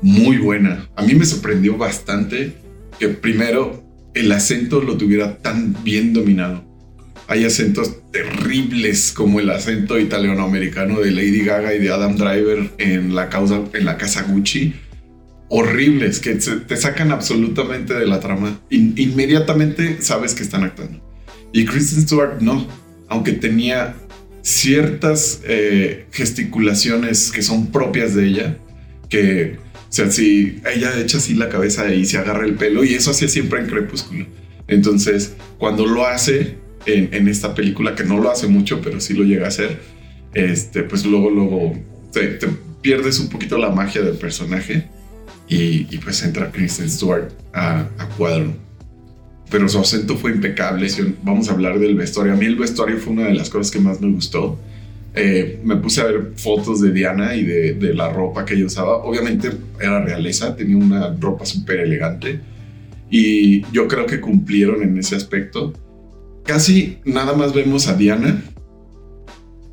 muy 0.01 0.37
buena. 0.37 0.89
A 0.95 1.03
mí 1.03 1.15
me 1.15 1.25
sorprendió 1.25 1.77
bastante 1.77 2.53
que 2.99 3.09
primero 3.09 3.83
el 4.13 4.31
acento 4.31 4.81
lo 4.81 4.97
tuviera 4.97 5.37
tan 5.37 5.75
bien 5.83 6.13
dominado. 6.13 6.63
Hay 7.27 7.45
acentos 7.45 7.95
terribles 8.11 9.13
como 9.13 9.39
el 9.39 9.49
acento 9.49 9.99
italiano-americano 9.99 10.99
de 10.99 11.11
Lady 11.11 11.43
Gaga 11.43 11.73
y 11.73 11.79
de 11.79 11.91
Adam 11.91 12.15
Driver 12.17 12.71
en 12.77 13.15
la, 13.15 13.29
causa, 13.29 13.61
en 13.73 13.85
la 13.85 13.97
casa 13.97 14.23
Gucci. 14.23 14.73
Horribles 15.49 16.19
que 16.19 16.35
te 16.35 16.77
sacan 16.77 17.11
absolutamente 17.11 17.93
de 17.93 18.05
la 18.07 18.19
trama. 18.19 18.59
inmediatamente 18.69 20.01
sabes 20.01 20.33
que 20.33 20.43
están 20.43 20.63
actuando. 20.63 21.01
Y 21.53 21.65
Kristen 21.65 22.01
Stewart 22.01 22.41
no, 22.41 22.67
aunque 23.07 23.33
tenía 23.33 23.95
ciertas 24.41 25.41
eh, 25.45 26.05
gesticulaciones 26.11 27.31
que 27.31 27.41
son 27.41 27.71
propias 27.71 28.13
de 28.13 28.25
ella, 28.25 28.57
que, 29.09 29.57
o 29.57 29.93
sea, 29.93 30.11
si 30.11 30.61
ella 30.65 30.99
echa 30.99 31.17
así 31.17 31.35
la 31.35 31.49
cabeza 31.49 31.93
y 31.93 32.05
se 32.05 32.17
agarra 32.17 32.45
el 32.45 32.55
pelo, 32.55 32.83
y 32.83 32.93
eso 32.95 33.11
hacía 33.11 33.27
siempre 33.27 33.61
en 33.61 33.67
Crepúsculo. 33.67 34.25
Entonces, 34.67 35.33
cuando 35.57 35.85
lo 35.85 36.05
hace, 36.05 36.57
en, 36.85 37.27
esta 37.27 37.53
película, 37.53 37.95
que 37.95 38.03
no 38.03 38.19
lo 38.19 38.29
hace 38.29 38.47
mucho, 38.47 38.81
pero 38.81 38.99
sí 38.99 39.13
lo 39.13 39.23
llega 39.23 39.45
a 39.45 39.49
hacer, 39.49 39.79
este, 40.33 40.83
pues 40.83 41.05
luego, 41.05 41.29
luego 41.29 41.73
te, 42.11 42.37
pierdes 42.81 43.19
un 43.19 43.29
poquito 43.29 43.57
la 43.57 43.69
magia 43.69 44.01
del 44.01 44.15
personaje 44.15 44.87
y, 45.47 45.97
pues 45.97 46.23
entra 46.23 46.51
Kristen 46.51 46.89
Stewart 46.89 47.29
a, 47.53 47.87
cuadro. 48.17 48.53
Pero 49.49 49.69
su 49.69 49.77
acento 49.79 50.17
fue 50.17 50.31
impecable. 50.31 50.87
Vamos 51.21 51.47
a 51.49 51.53
hablar 51.53 51.77
del 51.77 51.95
vestuario. 51.95 52.33
A 52.33 52.35
mí 52.35 52.45
el 52.45 52.55
vestuario 52.55 52.97
fue 52.97 53.13
una 53.13 53.27
de 53.27 53.35
las 53.35 53.49
cosas 53.51 53.71
que 53.71 53.79
más 53.79 54.01
me 54.01 54.11
gustó. 54.11 54.59
Eh, 55.13 55.59
me 55.63 55.75
puse 55.75 56.01
a 56.01 56.05
ver 56.05 56.31
fotos 56.37 56.81
de 56.81 56.91
Diana 56.91 57.35
y 57.35 57.43
de, 57.43 57.73
de, 57.75 57.93
la 57.93 58.09
ropa 58.11 58.45
que 58.45 58.55
ella 58.55 58.65
usaba. 58.65 58.97
Obviamente 58.97 59.51
era 59.79 60.03
realeza, 60.03 60.55
tenía 60.55 60.75
una 60.75 61.15
ropa 61.19 61.45
súper 61.45 61.81
elegante 61.81 62.39
y 63.11 63.61
yo 63.71 63.87
creo 63.87 64.07
que 64.07 64.19
cumplieron 64.19 64.81
en 64.81 64.97
ese 64.97 65.15
aspecto 65.15 65.71
casi 66.43 66.99
nada 67.05 67.33
más 67.33 67.53
vemos 67.53 67.87
a 67.87 67.95
Diana, 67.95 68.43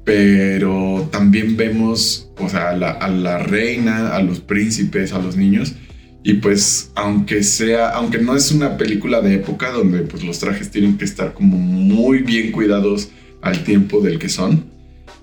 pero 0.05 1.09
también 1.11 1.57
vemos 1.57 2.31
o 2.41 2.49
sea, 2.49 2.71
a, 2.71 3.09
la, 3.09 3.39
reina, 3.39 4.15
a 4.15 4.23
los 4.23 4.41
príncipes, 4.41 5.13
a 5.13 5.19
los 5.19 5.37
niños. 5.37 5.75
Y 6.23 6.35
pues, 6.35 6.91
aunque 6.95 7.43
sea, 7.43 7.91
aunque 7.91 8.19
no 8.19 8.37
es 8.37 8.51
una 8.51 8.77
película 8.77 9.21
de 9.21 9.35
época 9.35 9.71
donde 9.71 10.01
pues 10.01 10.23
los 10.23 10.39
trajes 10.39 10.71
tienen 10.71 10.99
que 10.99 11.05
estar 11.05 11.33
como 11.33 11.57
muy 11.57 12.19
bien 12.19 12.53
cuidados 12.53 13.11
al 13.41 13.65
tiempo 13.65 14.01
del 14.01 14.19
que 14.19 14.29
son, 14.29 14.67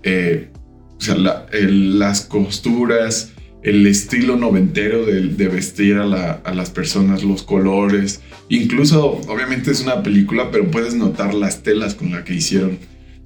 eh, 0.04 0.50
o 0.98 1.02
sea, 1.02 1.16
las 1.52 2.22
costuras, 2.22 3.32
el 3.68 3.86
estilo 3.86 4.38
noventero 4.38 5.06
de, 5.06 5.48
vestir 5.50 5.98
a, 5.98 6.54
las 6.54 6.70
personas, 6.70 7.24
los 7.24 7.44
colores. 7.44 8.22
Incluso, 8.48 9.20
obviamente 9.28 9.72
es 9.72 9.82
una 9.82 10.04
película, 10.04 10.52
pero 10.52 10.72
puedes 10.72 10.96
notar 10.96 11.34
las 11.34 11.64
telas 11.64 11.94
con 11.94 12.12
las 12.12 12.24
que 12.24 12.34
hicieron 12.34 12.80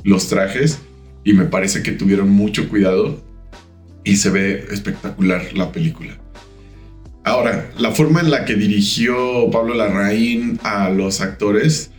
los 0.03 0.29
trajes. 0.29 0.79
Y 1.23 1.33
me 1.33 1.45
parece 1.45 1.83
que 1.83 1.91
tuvieron 1.91 2.31
mucho 2.31 2.69
cuidado 2.69 3.23
y 4.03 4.15
se 4.15 4.31
ve 4.31 4.65
espectacular 4.71 5.53
la 5.53 5.71
película. 5.71 6.17
Ahora, 7.23 7.69
la 7.77 7.91
forma 7.91 8.21
en 8.21 8.31
la 8.31 8.43
que 8.43 8.55
dirigió 8.55 9.51
Pablo 9.51 9.75
Larraín 9.75 10.59
a 10.63 10.89
los 10.89 11.21
actores, 11.21 11.91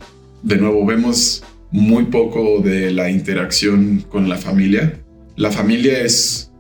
de 0.42 0.56
nuevo 0.56 0.84
vemos 0.84 1.44
muy 1.70 2.06
poco 2.06 2.58
de 2.58 2.90
la 2.90 3.08
interacción 3.08 4.04
con 4.08 4.28
la 4.28 4.36
familia. 4.36 5.00
La 5.36 5.52
familia 5.52 6.02
es 6.02 6.51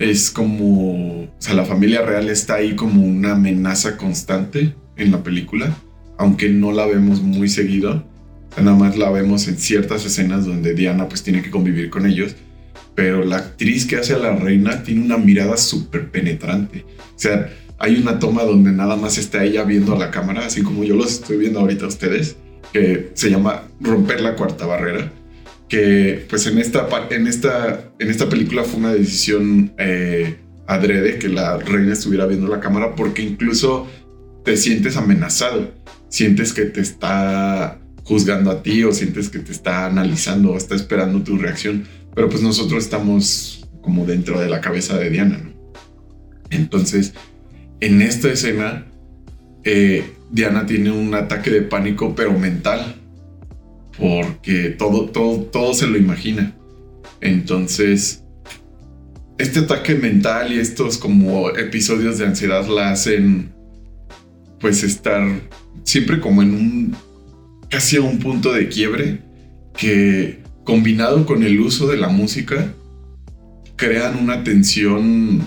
es 0.00 0.30
como, 0.30 1.24
o 1.24 1.28
sea, 1.38 1.52
la 1.52 1.66
familia 1.66 2.00
real 2.00 2.30
está 2.30 2.54
ahí 2.54 2.74
como 2.74 3.04
una 3.04 3.32
amenaza 3.32 3.98
constante 3.98 4.74
en 4.96 5.12
la 5.12 5.22
película, 5.22 5.76
aunque 6.16 6.48
no 6.48 6.72
la 6.72 6.86
vemos 6.86 7.20
muy 7.20 7.50
seguido, 7.50 8.02
nada 8.56 8.76
más 8.76 8.96
la 8.96 9.10
vemos 9.10 9.46
en 9.46 9.58
ciertas 9.58 10.06
escenas 10.06 10.46
donde 10.46 10.74
Diana 10.74 11.06
pues 11.06 11.22
tiene 11.22 11.42
que 11.42 11.50
convivir 11.50 11.90
con 11.90 12.06
ellos, 12.06 12.34
pero 12.94 13.24
la 13.24 13.36
actriz 13.36 13.84
que 13.84 13.96
hace 13.96 14.14
a 14.14 14.18
la 14.18 14.34
reina 14.34 14.82
tiene 14.82 15.04
una 15.04 15.18
mirada 15.18 15.58
súper 15.58 16.10
penetrante, 16.10 16.86
o 16.98 17.18
sea, 17.18 17.52
hay 17.78 17.96
una 17.96 18.18
toma 18.18 18.44
donde 18.44 18.72
nada 18.72 18.96
más 18.96 19.18
está 19.18 19.44
ella 19.44 19.64
viendo 19.64 19.94
a 19.94 19.98
la 19.98 20.10
cámara, 20.10 20.46
así 20.46 20.62
como 20.62 20.82
yo 20.82 20.96
los 20.96 21.12
estoy 21.12 21.36
viendo 21.36 21.60
ahorita 21.60 21.84
a 21.84 21.88
ustedes, 21.88 22.36
que 22.72 23.10
se 23.12 23.28
llama 23.28 23.64
Romper 23.80 24.22
la 24.22 24.34
cuarta 24.34 24.64
barrera 24.64 25.12
que 25.70 26.26
pues 26.28 26.46
en 26.46 26.58
esta, 26.58 26.88
en 27.10 27.28
esta, 27.28 27.92
en 27.98 28.10
esta 28.10 28.28
película 28.28 28.64
fue 28.64 28.80
una 28.80 28.92
decisión 28.92 29.72
eh, 29.78 30.36
adrede 30.66 31.18
que 31.18 31.28
la 31.28 31.58
reina 31.58 31.92
estuviera 31.92 32.26
viendo 32.26 32.48
la 32.48 32.60
cámara 32.60 32.96
porque 32.96 33.22
incluso 33.22 33.86
te 34.44 34.56
sientes 34.56 34.96
amenazado, 34.96 35.72
sientes 36.08 36.52
que 36.52 36.64
te 36.64 36.80
está 36.80 37.78
juzgando 38.02 38.50
a 38.50 38.62
ti 38.64 38.82
o 38.82 38.92
sientes 38.92 39.30
que 39.30 39.38
te 39.38 39.52
está 39.52 39.86
analizando 39.86 40.50
o 40.50 40.56
está 40.56 40.74
esperando 40.74 41.22
tu 41.22 41.38
reacción, 41.38 41.86
pero 42.16 42.28
pues 42.28 42.42
nosotros 42.42 42.82
estamos 42.82 43.68
como 43.80 44.04
dentro 44.04 44.40
de 44.40 44.48
la 44.48 44.60
cabeza 44.60 44.98
de 44.98 45.08
Diana, 45.08 45.38
¿no? 45.38 45.50
Entonces, 46.50 47.14
en 47.78 48.02
esta 48.02 48.28
escena, 48.28 48.86
eh, 49.62 50.04
Diana 50.32 50.66
tiene 50.66 50.90
un 50.90 51.14
ataque 51.14 51.50
de 51.50 51.62
pánico, 51.62 52.14
pero 52.16 52.36
mental, 52.36 52.99
porque 54.00 54.70
todo, 54.70 55.10
todo, 55.10 55.42
todo 55.42 55.74
se 55.74 55.86
lo 55.86 55.98
imagina. 55.98 56.56
Entonces, 57.20 58.24
este 59.38 59.60
ataque 59.60 59.94
mental 59.94 60.52
y 60.52 60.58
estos 60.58 60.96
como 60.96 61.50
episodios 61.50 62.18
de 62.18 62.26
ansiedad 62.26 62.66
la 62.66 62.90
hacen 62.90 63.52
pues 64.58 64.82
estar 64.82 65.22
siempre 65.84 66.20
como 66.20 66.42
en 66.42 66.54
un 66.54 66.96
casi 67.68 67.96
a 67.96 68.02
un 68.02 68.18
punto 68.18 68.52
de 68.52 68.68
quiebre 68.68 69.20
que 69.76 70.40
combinado 70.64 71.24
con 71.26 71.42
el 71.42 71.60
uso 71.60 71.86
de 71.86 71.96
la 71.96 72.08
música 72.08 72.72
crean 73.76 74.16
una 74.18 74.44
tensión 74.44 75.42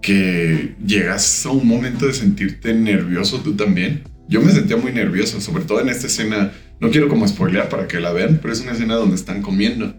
que 0.00 0.74
llegas 0.84 1.46
a 1.46 1.50
un 1.50 1.66
momento 1.66 2.06
de 2.06 2.12
sentirte 2.12 2.74
nervioso 2.74 3.40
tú 3.40 3.54
también. 3.54 4.02
Yo 4.28 4.40
me 4.40 4.52
sentía 4.52 4.76
muy 4.76 4.92
nervioso, 4.92 5.40
sobre 5.40 5.64
todo 5.64 5.80
en 5.80 5.88
esta 5.88 6.06
escena 6.06 6.52
no 6.82 6.90
quiero 6.90 7.08
como 7.08 7.26
spoilear 7.28 7.68
para 7.68 7.86
que 7.86 8.00
la 8.00 8.12
vean, 8.12 8.40
pero 8.42 8.52
es 8.52 8.60
una 8.60 8.72
escena 8.72 8.96
donde 8.96 9.14
están 9.14 9.40
comiendo. 9.40 9.94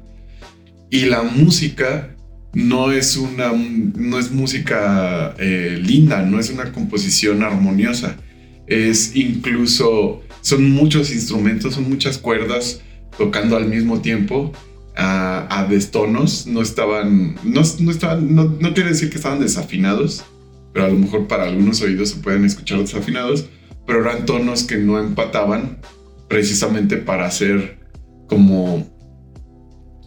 Y 0.90 1.06
la 1.06 1.24
música 1.24 2.14
no 2.54 2.92
es 2.92 3.16
una 3.16 3.54
no 3.54 4.20
es 4.20 4.32
música 4.32 5.34
eh, 5.40 5.80
linda, 5.82 6.24
no 6.24 6.42
es 6.42 6.50
una 6.50 6.74
composición 6.74 7.42
armoniosa. 7.42 8.18
Es 8.68 9.16
incluso 9.16 10.24
son 10.42 10.72
muchos 10.72 11.14
instrumentos, 11.14 11.76
son 11.76 11.88
muchas 11.90 12.18
cuerdas 12.18 12.82
tocando 13.18 13.56
al 13.56 13.68
mismo 13.70 14.02
tiempo 14.02 14.52
a, 14.98 15.66
destonos. 15.70 16.48
No 16.48 16.62
estaban, 16.62 17.36
no, 17.46 17.62
no 17.80 17.92
estaban, 17.92 18.36
no, 18.36 18.58
no 18.60 18.74
quiere 18.74 18.90
decir 18.90 19.10
que 19.10 19.16
estaban 19.16 19.40
desafinados, 19.40 20.26
pero 20.74 20.88
a 20.88 20.90
lo 20.90 20.96
mejor 20.96 21.28
para 21.28 21.46
algunos 21.46 21.82
oídos 21.82 22.10
se 22.10 22.18
pueden 22.18 22.44
escuchar 22.44 22.80
desafinados, 22.80 23.46
pero 23.88 24.02
eran 24.02 24.26
tonos 24.26 24.64
que 24.64 24.76
no 24.76 25.00
empataban 25.00 25.78
precisamente 26.28 26.98
para 26.98 27.26
hacer 27.26 27.78
como 28.28 28.94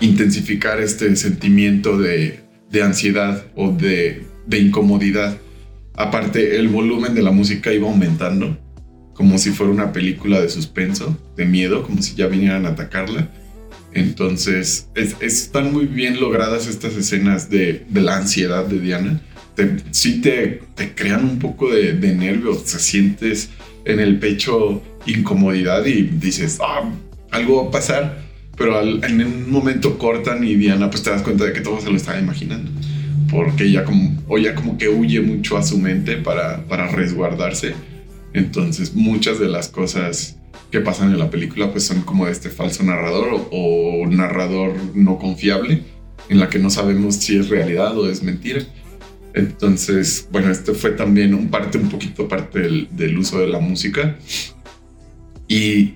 intensificar 0.01 0.81
este 0.81 1.15
sentimiento 1.17 1.99
de, 1.99 2.41
ansiedad 2.83 3.45
o 3.55 3.71
de, 3.71 4.27
incomodidad. 4.51 5.39
Aparte, 5.95 6.57
el 6.57 6.69
volumen 6.69 7.15
de 7.15 7.23
la 7.23 7.31
música 7.31 7.73
iba 7.73 7.89
aumentando, 7.89 8.59
como 9.15 9.39
si 9.39 9.51
fuera 9.51 9.73
una 9.73 9.93
película 9.93 10.41
de 10.41 10.49
suspenso, 10.49 11.17
de 11.37 11.47
miedo, 11.47 11.83
como 11.83 12.03
si 12.03 12.15
ya 12.15 12.27
vinieran 12.27 12.67
a 12.67 12.71
atacarla. 12.71 13.31
Entonces, 13.95 14.91
están 14.95 15.73
muy 15.73 15.87
bien 15.87 16.21
logradas 16.21 16.67
estas 16.67 16.95
escenas 16.97 17.49
de, 17.49 17.87
de, 17.89 18.01
la 18.03 18.17
ansiedad 18.17 18.67
de 18.67 18.79
Diana, 18.79 19.23
te, 19.55 19.77
sí 19.91 20.21
te, 20.21 20.61
te 20.75 20.95
crean 20.95 21.25
un 21.25 21.39
poco 21.39 21.73
de, 21.73 21.95
de 21.95 22.15
nervios, 22.15 22.67
te 22.67 22.79
sientes 22.79 23.49
en 23.87 24.01
el 24.01 24.19
pecho 24.19 24.83
incomodidad 25.07 25.85
y 25.87 26.03
dices, 26.03 26.59
ah, 26.61 26.91
algo 27.31 27.63
va 27.63 27.69
a 27.69 27.71
pasar, 27.71 28.25
pero 28.57 28.81
en 28.81 29.25
un 29.25 29.51
momento 29.51 29.99
cortan 29.99 30.43
y 30.45 30.55
Diana 30.55 30.91
pues 30.91 31.03
te 31.03 31.11
das 31.11 31.23
cuenta 31.23 31.45
de 31.45 31.53
que 31.53 31.61
todo 31.61 31.81
se 31.81 31.91
lo 31.91 31.97
estaba 31.97 32.19
imaginando, 32.19 32.71
porque 33.31 33.65
ella 33.65 33.85
como, 33.85 34.23
o 34.29 34.39
ya 34.39 34.55
como 34.55 34.79
que 34.79 34.89
huye 34.89 35.21
mucho 35.21 35.57
a 35.57 35.63
su 35.63 35.79
mente 35.79 36.17
para, 36.17 36.65
para 36.67 36.89
resguardarse, 36.89 37.75
entonces 38.33 38.95
muchas 38.95 39.39
de 39.39 39.49
las 39.49 39.69
cosas 39.69 40.37
que 40.71 40.81
pasan 40.81 41.13
en 41.13 41.19
la 41.19 41.31
película 41.31 41.71
pues 41.71 41.85
son 41.85 42.03
como 42.03 42.27
de 42.27 42.33
este 42.33 42.51
falso 42.51 42.83
narrador 42.83 43.29
o, 43.33 43.49
o 43.51 44.07
narrador 44.07 44.75
no 44.95 45.19
confiable, 45.19 45.83
en 46.29 46.41
la 46.41 46.49
que 46.49 46.59
no 46.59 46.71
sabemos 46.71 47.17
si 47.17 47.37
es 47.37 47.49
realidad 47.49 47.97
o 47.97 48.11
es 48.11 48.23
mentira. 48.23 48.63
Entonces, 49.35 50.29
bueno, 50.33 50.51
esto 50.51 50.75
fue 50.75 50.93
también 50.93 51.35
un 51.35 51.49
parte, 51.49 51.77
un 51.77 51.91
poquito 51.91 52.27
parte 52.27 52.59
del, 52.59 52.89
del 52.91 53.19
uso 53.19 53.39
de 53.39 53.47
la 53.47 53.61
música. 53.61 54.17
Y 55.49 55.95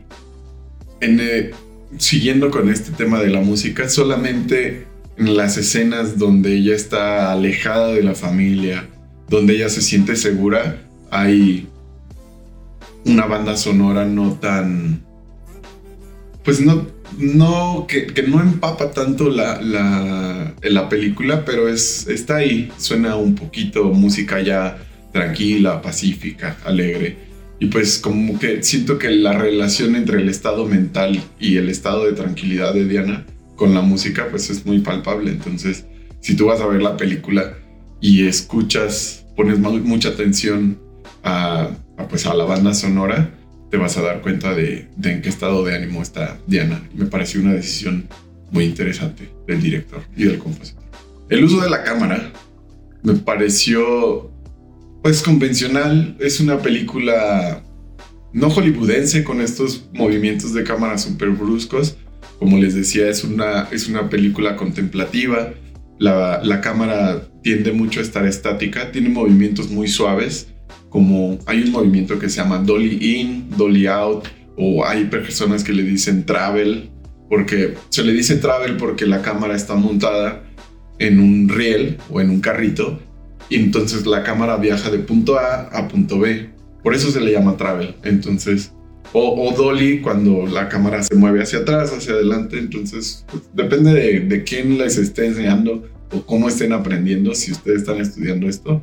eh, 1.00 1.50
siguiendo 1.98 2.50
con 2.50 2.70
este 2.70 2.92
tema 2.92 3.20
de 3.20 3.30
la 3.30 3.40
música, 3.40 3.88
solamente 3.88 4.86
en 5.16 5.36
las 5.36 5.56
escenas 5.56 6.18
donde 6.18 6.54
ella 6.54 6.74
está 6.74 7.32
alejada 7.32 7.92
de 7.92 8.02
la 8.02 8.14
familia, 8.14 8.88
donde 9.28 9.54
ella 9.54 9.68
se 9.68 9.82
siente 9.82 10.16
segura, 10.16 10.82
hay 11.10 11.68
una 13.04 13.26
banda 13.26 13.56
sonora 13.56 14.04
no 14.04 14.34
tan... 14.34 15.02
Pues 16.44 16.60
no, 16.60 16.86
no 17.18 17.86
que, 17.86 18.06
no 18.26 18.40
empapa 18.40 18.92
tanto 18.92 19.28
la, 19.28 19.60
la, 19.60 20.54
la, 20.62 20.88
película, 20.88 21.44
pero 21.44 21.68
es, 21.68 22.06
está 22.08 22.36
ahí, 22.36 22.72
suena 22.78 23.16
un 23.16 23.34
poquito 23.34 23.84
música 23.84 24.40
ya 24.40 24.78
tranquila, 25.12 25.82
pacífica, 25.82 26.56
alegre. 26.64 27.29
Y 27.60 27.66
pues 27.66 27.98
como 27.98 28.38
que 28.38 28.62
siento 28.62 28.98
que 28.98 29.10
la 29.10 29.38
relación 29.38 29.94
entre 29.94 30.22
el 30.22 30.30
estado 30.30 30.66
mental 30.66 31.22
y 31.38 31.58
el 31.58 31.68
estado 31.68 32.06
de 32.06 32.14
tranquilidad 32.14 32.72
de 32.72 32.86
Diana 32.86 33.26
con 33.54 33.74
la 33.74 33.82
música 33.82 34.28
pues 34.30 34.48
es 34.48 34.64
muy 34.64 34.78
palpable. 34.78 35.30
Entonces, 35.30 35.84
si 36.20 36.34
tú 36.34 36.46
vas 36.46 36.62
a 36.62 36.66
ver 36.66 36.80
la 36.80 36.96
película 36.96 37.58
y 38.00 38.26
escuchas, 38.26 39.26
pones 39.36 39.58
mucha 39.58 40.08
atención 40.08 40.78
a, 41.22 41.68
pues 42.08 42.24
a 42.24 42.32
la 42.32 42.44
banda 42.44 42.72
sonora, 42.72 43.30
te 43.70 43.76
vas 43.76 43.98
a 43.98 44.02
dar 44.02 44.22
cuenta 44.22 44.54
de, 44.54 44.88
de 44.96 45.12
en 45.12 45.22
qué 45.22 45.28
estado 45.28 45.62
de 45.62 45.76
ánimo 45.76 46.00
está 46.00 46.38
Diana. 46.46 46.82
Me 46.94 47.04
pareció 47.04 47.42
una 47.42 47.52
decisión 47.52 48.08
muy 48.50 48.64
interesante 48.64 49.30
del 49.46 49.60
director 49.60 50.02
y 50.16 50.24
del 50.24 50.38
compositor. 50.38 50.82
El 51.28 51.44
uso 51.44 51.60
de 51.60 51.68
la 51.68 51.84
cámara 51.84 52.32
me 53.02 53.14
pareció 53.14 54.30
pues 55.02 55.22
convencional, 55.22 56.16
es 56.20 56.40
una 56.40 56.58
película 56.58 57.62
no 58.32 58.50
hollywoodense 58.50 59.24
con 59.24 59.40
estos 59.40 59.88
movimientos 59.92 60.54
de 60.54 60.62
cámara 60.62 60.98
súper 60.98 61.30
bruscos. 61.30 61.96
Como 62.38 62.58
les 62.58 62.74
decía, 62.74 63.08
es 63.08 63.24
una, 63.24 63.68
es 63.70 63.88
una 63.88 64.08
película 64.08 64.56
contemplativa. 64.56 65.52
La, 65.98 66.40
la, 66.42 66.60
cámara 66.60 67.28
tiende 67.42 67.72
mucho 67.72 68.00
a 68.00 68.02
estar 68.02 68.26
estática, 68.26 68.90
tiene 68.92 69.10
movimientos 69.10 69.70
muy 69.70 69.88
suaves, 69.88 70.48
como 70.88 71.38
hay 71.44 71.62
un 71.62 71.72
movimiento 71.72 72.18
que 72.18 72.30
se 72.30 72.36
llama 72.36 72.58
dolly 72.58 73.20
in, 73.20 73.50
dolly 73.56 73.86
out, 73.86 74.24
o 74.56 74.86
hay 74.86 75.04
personas 75.04 75.62
que 75.62 75.72
le 75.72 75.82
dicen 75.82 76.24
travel, 76.24 76.88
porque 77.28 77.74
se 77.90 78.02
le 78.02 78.14
dice 78.14 78.36
travel 78.36 78.76
porque 78.76 79.06
la 79.06 79.20
cámara 79.20 79.54
está 79.54 79.74
montada 79.74 80.42
en 80.98 81.20
un 81.20 81.48
riel 81.50 81.98
o 82.10 82.20
en 82.22 82.30
un 82.30 82.40
carrito 82.40 82.98
entonces 83.56 84.06
la 84.06 84.22
cámara 84.22 84.56
viaja 84.56 84.90
de 84.90 84.98
punto 84.98 85.38
A 85.38 85.62
a 85.72 85.88
punto 85.88 86.18
B. 86.18 86.50
Por 86.82 86.94
eso 86.94 87.10
se 87.10 87.20
le 87.20 87.32
llama 87.32 87.56
travel. 87.56 87.94
Entonces, 88.04 88.72
o, 89.12 89.52
dolly 89.56 90.00
cuando 90.00 90.46
la 90.46 90.68
cámara 90.68 91.02
se 91.02 91.14
mueve 91.14 91.42
hacia 91.42 91.60
atrás, 91.60 91.92
hacia 91.92 92.12
adelante. 92.12 92.58
Entonces, 92.58 93.24
pues, 93.30 93.42
depende 93.52 93.92
de, 93.92 94.20
de, 94.20 94.44
quién 94.44 94.78
les 94.78 94.96
esté 94.98 95.26
enseñando 95.26 95.88
o 96.12 96.22
cómo 96.22 96.48
estén 96.48 96.72
aprendiendo. 96.72 97.34
Si 97.34 97.52
ustedes 97.52 97.80
están 97.80 98.00
estudiando 98.00 98.48
esto, 98.48 98.82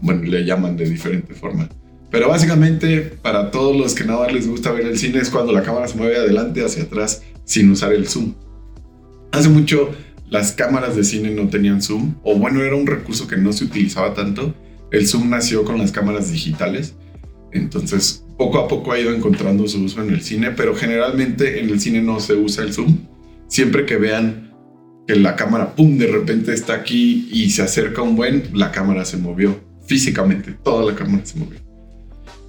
bueno, 0.00 0.22
le 0.22 0.44
llaman 0.44 0.76
de 0.76 0.88
diferente 0.88 1.34
forma. 1.34 1.68
Pero 2.10 2.28
básicamente, 2.28 3.00
para 3.00 3.50
todos 3.50 3.76
los 3.76 3.94
que 3.94 4.04
nada 4.04 4.30
les 4.30 4.48
gusta 4.48 4.72
ver 4.72 4.86
el 4.86 4.98
cine, 4.98 5.18
es 5.18 5.28
cuando 5.28 5.52
la 5.52 5.62
cámara 5.62 5.88
se 5.88 5.96
mueve 5.96 6.16
adelante, 6.16 6.64
hacia 6.64 6.84
atrás, 6.84 7.22
sin 7.44 7.70
usar 7.70 7.92
el 7.92 8.06
zoom. 8.08 8.34
Hace 9.32 9.48
mucho 9.48 9.90
las 10.28 10.52
cámaras 10.52 10.96
de 10.96 11.04
cine 11.04 11.30
no 11.30 11.48
tenían 11.48 11.82
zoom, 11.82 12.14
o 12.22 12.36
bueno, 12.36 12.62
era 12.62 12.74
un 12.74 12.86
recurso 12.86 13.28
que 13.28 13.36
no 13.36 13.52
se 13.52 13.64
utilizaba 13.64 14.14
tanto. 14.14 14.54
El 14.90 15.06
zoom 15.06 15.30
nació 15.30 15.64
con 15.64 15.78
las 15.78 15.92
cámaras 15.92 16.30
digitales, 16.30 16.94
entonces 17.52 18.24
poco 18.36 18.58
a 18.58 18.68
poco 18.68 18.92
ha 18.92 18.98
ido 18.98 19.14
encontrando 19.14 19.66
su 19.66 19.82
uso 19.82 20.02
en 20.02 20.10
el 20.10 20.22
cine, 20.22 20.50
pero 20.50 20.74
generalmente 20.74 21.60
en 21.60 21.70
el 21.70 21.80
cine 21.80 22.02
no 22.02 22.20
se 22.20 22.34
usa 22.34 22.64
el 22.64 22.72
zoom. 22.72 22.98
Siempre 23.48 23.86
que 23.86 23.96
vean 23.96 24.52
que 25.06 25.16
la 25.16 25.36
cámara, 25.36 25.74
¡pum!, 25.74 25.96
de 25.98 26.08
repente 26.08 26.52
está 26.52 26.74
aquí 26.74 27.28
y 27.32 27.50
se 27.50 27.62
acerca 27.62 28.02
un 28.02 28.16
buen, 28.16 28.50
la 28.52 28.72
cámara 28.72 29.04
se 29.04 29.16
movió 29.16 29.60
físicamente, 29.86 30.52
toda 30.64 30.84
la 30.84 30.96
cámara 30.96 31.24
se 31.24 31.38
movió. 31.38 31.65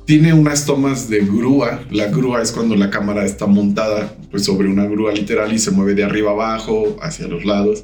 Tiene 0.08 0.34
unas 0.34 0.66
tomas 0.66 1.10
de 1.10 1.20
grúa. 1.20 1.84
La 1.92 2.08
grúa 2.08 2.42
es 2.42 2.54
cuando 2.54 2.78
la 2.78 2.90
cámara 2.90 3.26
está 3.26 3.46
montada 3.46 4.16
pues, 4.32 4.46
sobre 4.46 4.70
una 4.70 4.86
grúa 4.86 5.12
literal 5.12 5.52
y 5.52 5.60
se 5.60 5.72
mueve 5.72 5.96
de 5.96 6.06
arriba 6.06 6.32
abajo, 6.32 6.96
hacia 7.02 7.28
los 7.28 7.44
lados. 7.44 7.84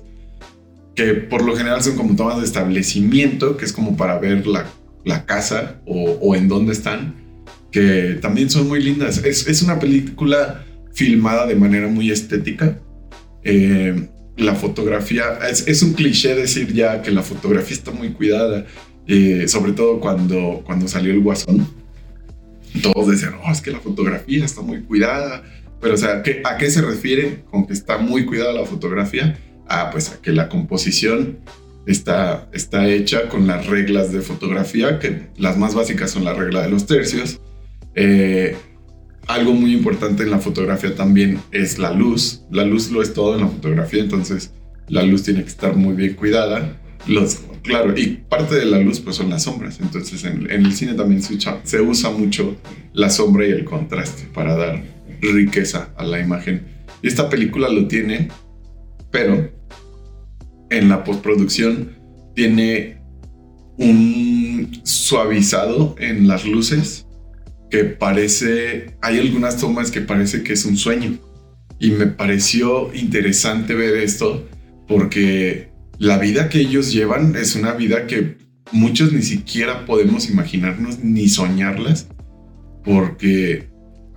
Que 0.95 1.15
por 1.15 1.43
lo 1.43 1.53
general 1.53 1.83
son 1.83 1.97
como 1.97 2.15
tomas 2.15 2.37
de 2.37 2.45
establecimiento, 2.45 3.57
que 3.57 3.65
es 3.65 3.73
como 3.73 3.97
para 3.97 4.19
ver 4.19 4.47
la, 4.47 4.65
la 5.03 5.25
casa 5.25 5.81
o, 5.85 6.33
en 6.33 6.47
dónde 6.47 6.71
están, 6.71 7.13
que 7.71 8.17
también 8.21 8.49
son 8.49 8.69
muy 8.69 8.81
lindas. 8.81 9.17
Es, 9.25 9.45
es 9.45 9.61
una 9.61 9.77
película 9.77 10.63
filmada 10.93 11.45
de 11.45 11.55
manera 11.55 11.89
muy 11.89 12.09
estética. 12.09 12.79
Eh, 13.43 14.07
la 14.37 14.55
fotografía, 14.55 15.39
es, 15.51 15.67
es, 15.67 15.83
un 15.83 15.91
cliché 15.91 16.35
decir 16.35 16.71
ya 16.71 17.01
que 17.01 17.11
la 17.11 17.21
fotografía 17.21 17.75
está 17.75 17.91
muy 17.91 18.13
cuidada, 18.13 18.65
eh, 19.07 19.45
sobre 19.49 19.73
todo 19.73 19.99
cuando, 19.99 20.61
cuando 20.65 20.87
salió 20.87 21.11
el 21.11 21.19
Guasón 21.19 21.82
todos 22.81 23.07
decían, 23.07 23.35
oh, 23.45 23.51
es 23.51 23.61
que 23.61 23.71
la 23.71 23.79
fotografía 23.79 24.43
está 24.43 24.61
muy 24.61 24.81
cuidada. 24.81 25.43
Pero, 25.81 25.95
o 25.95 25.97
sea, 25.97 26.23
¿a 26.45 26.57
qué 26.57 26.71
se 26.71 26.81
refiere 26.81 27.43
con 27.51 27.67
que 27.67 27.73
está 27.73 27.97
muy 27.97 28.25
cuidada 28.25 28.53
la 28.53 28.65
fotografía? 28.65 29.37
Ah, 29.67 29.89
pues 29.91 30.11
a 30.11 30.21
que 30.21 30.31
la 30.31 30.49
composición 30.49 31.39
está, 31.85 32.47
está 32.53 32.87
hecha 32.87 33.27
con 33.27 33.47
las 33.47 33.67
reglas 33.67 34.11
de 34.11 34.21
fotografía, 34.21 34.99
que 34.99 35.27
las 35.37 35.57
más 35.57 35.75
básicas 35.75 36.11
son 36.11 36.23
la 36.23 36.33
regla 36.33 36.61
de 36.61 36.69
los 36.69 36.85
tercios. 36.85 37.39
Eh, 37.95 38.55
algo 39.27 39.53
muy 39.53 39.73
importante 39.73 40.23
en 40.23 40.31
la 40.31 40.39
fotografía 40.39 40.95
también 40.95 41.39
es 41.51 41.79
la 41.79 41.91
luz. 41.91 42.43
La 42.51 42.65
luz 42.65 42.91
lo 42.91 43.01
es 43.01 43.13
todo 43.13 43.35
en 43.35 43.41
la 43.41 43.47
fotografía, 43.47 44.01
entonces 44.01 44.53
la 44.87 45.03
luz 45.03 45.23
tiene 45.23 45.43
que 45.43 45.49
estar 45.49 45.75
muy 45.75 45.95
bien 45.95 46.13
cuidada. 46.15 46.79
Claro, 47.63 47.97
y 47.97 48.17
parte 48.27 48.55
de 48.55 48.65
la 48.65 48.79
luz 48.79 48.99
pues 48.99 49.15
son 49.15 49.29
las 49.29 49.43
sombras. 49.43 49.79
Entonces 49.79 50.23
en, 50.25 50.49
el 50.49 50.73
cine 50.73 50.93
también 50.93 51.21
se 51.21 51.35
usa, 51.35 51.61
se 51.63 51.81
usa 51.81 52.11
mucho 52.11 52.57
la 52.93 53.09
sombra 53.09 53.47
y 53.47 53.51
el 53.51 53.63
contraste 53.63 54.27
para 54.33 54.55
dar 54.55 54.83
riqueza 55.21 55.93
a 55.97 56.03
la 56.03 56.19
imagen. 56.19 56.67
Y 57.01 57.07
esta 57.07 57.29
película 57.29 57.69
lo 57.69 57.87
tiene, 57.87 58.29
pero 59.11 59.51
en 60.69 60.89
la 60.89 61.03
postproducción 61.03 61.91
tiene 62.35 62.97
un 63.77 64.81
suavizado 64.83 65.95
en 65.99 66.27
las 66.27 66.45
luces 66.45 67.05
que 67.69 67.85
parece, 67.85 68.97
hay 69.01 69.19
algunas 69.19 69.57
tomas 69.57 69.89
que 69.89 70.01
parece 70.01 70.43
que 70.43 70.53
es 70.53 70.65
un 70.65 70.77
sueño. 70.77 71.17
Y 71.79 71.91
me 71.91 72.05
pareció 72.05 72.93
interesante 72.93 73.73
ver 73.73 73.97
esto 73.97 74.47
porque 74.87 75.72
la 75.99 76.17
vida 76.17 76.49
que 76.49 76.59
ellos 76.59 76.91
llevan 76.91 77.35
es 77.35 77.55
una 77.55 77.73
vida 77.73 78.07
que 78.07 78.37
muchos 78.71 79.13
ni 79.13 79.21
siquiera 79.21 79.85
podemos 79.85 80.29
imaginarnos 80.29 80.99
ni 80.99 81.29
soñarlas, 81.29 82.07
porque 82.83 83.69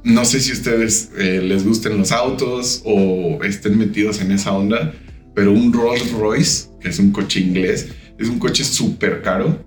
no 0.04 0.24
sé 0.24 0.40
si 0.40 0.52
ustedes 0.52 1.10
eh, 1.18 1.40
les 1.42 1.64
gusten 1.64 1.98
los 1.98 2.12
autos 2.12 2.82
o 2.84 3.42
estén 3.44 3.78
metidos 3.78 4.20
en 4.20 4.32
esa 4.32 4.52
onda, 4.52 4.94
pero 5.34 5.52
un 5.52 5.72
Rolls 5.72 6.12
Royce, 6.12 6.68
que 6.80 6.88
es 6.88 6.98
un 6.98 7.12
coche 7.12 7.40
inglés, 7.40 7.88
es 8.18 8.28
un 8.28 8.38
coche 8.38 8.64
súper 8.64 9.20
caro 9.22 9.58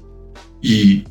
y 0.62 1.04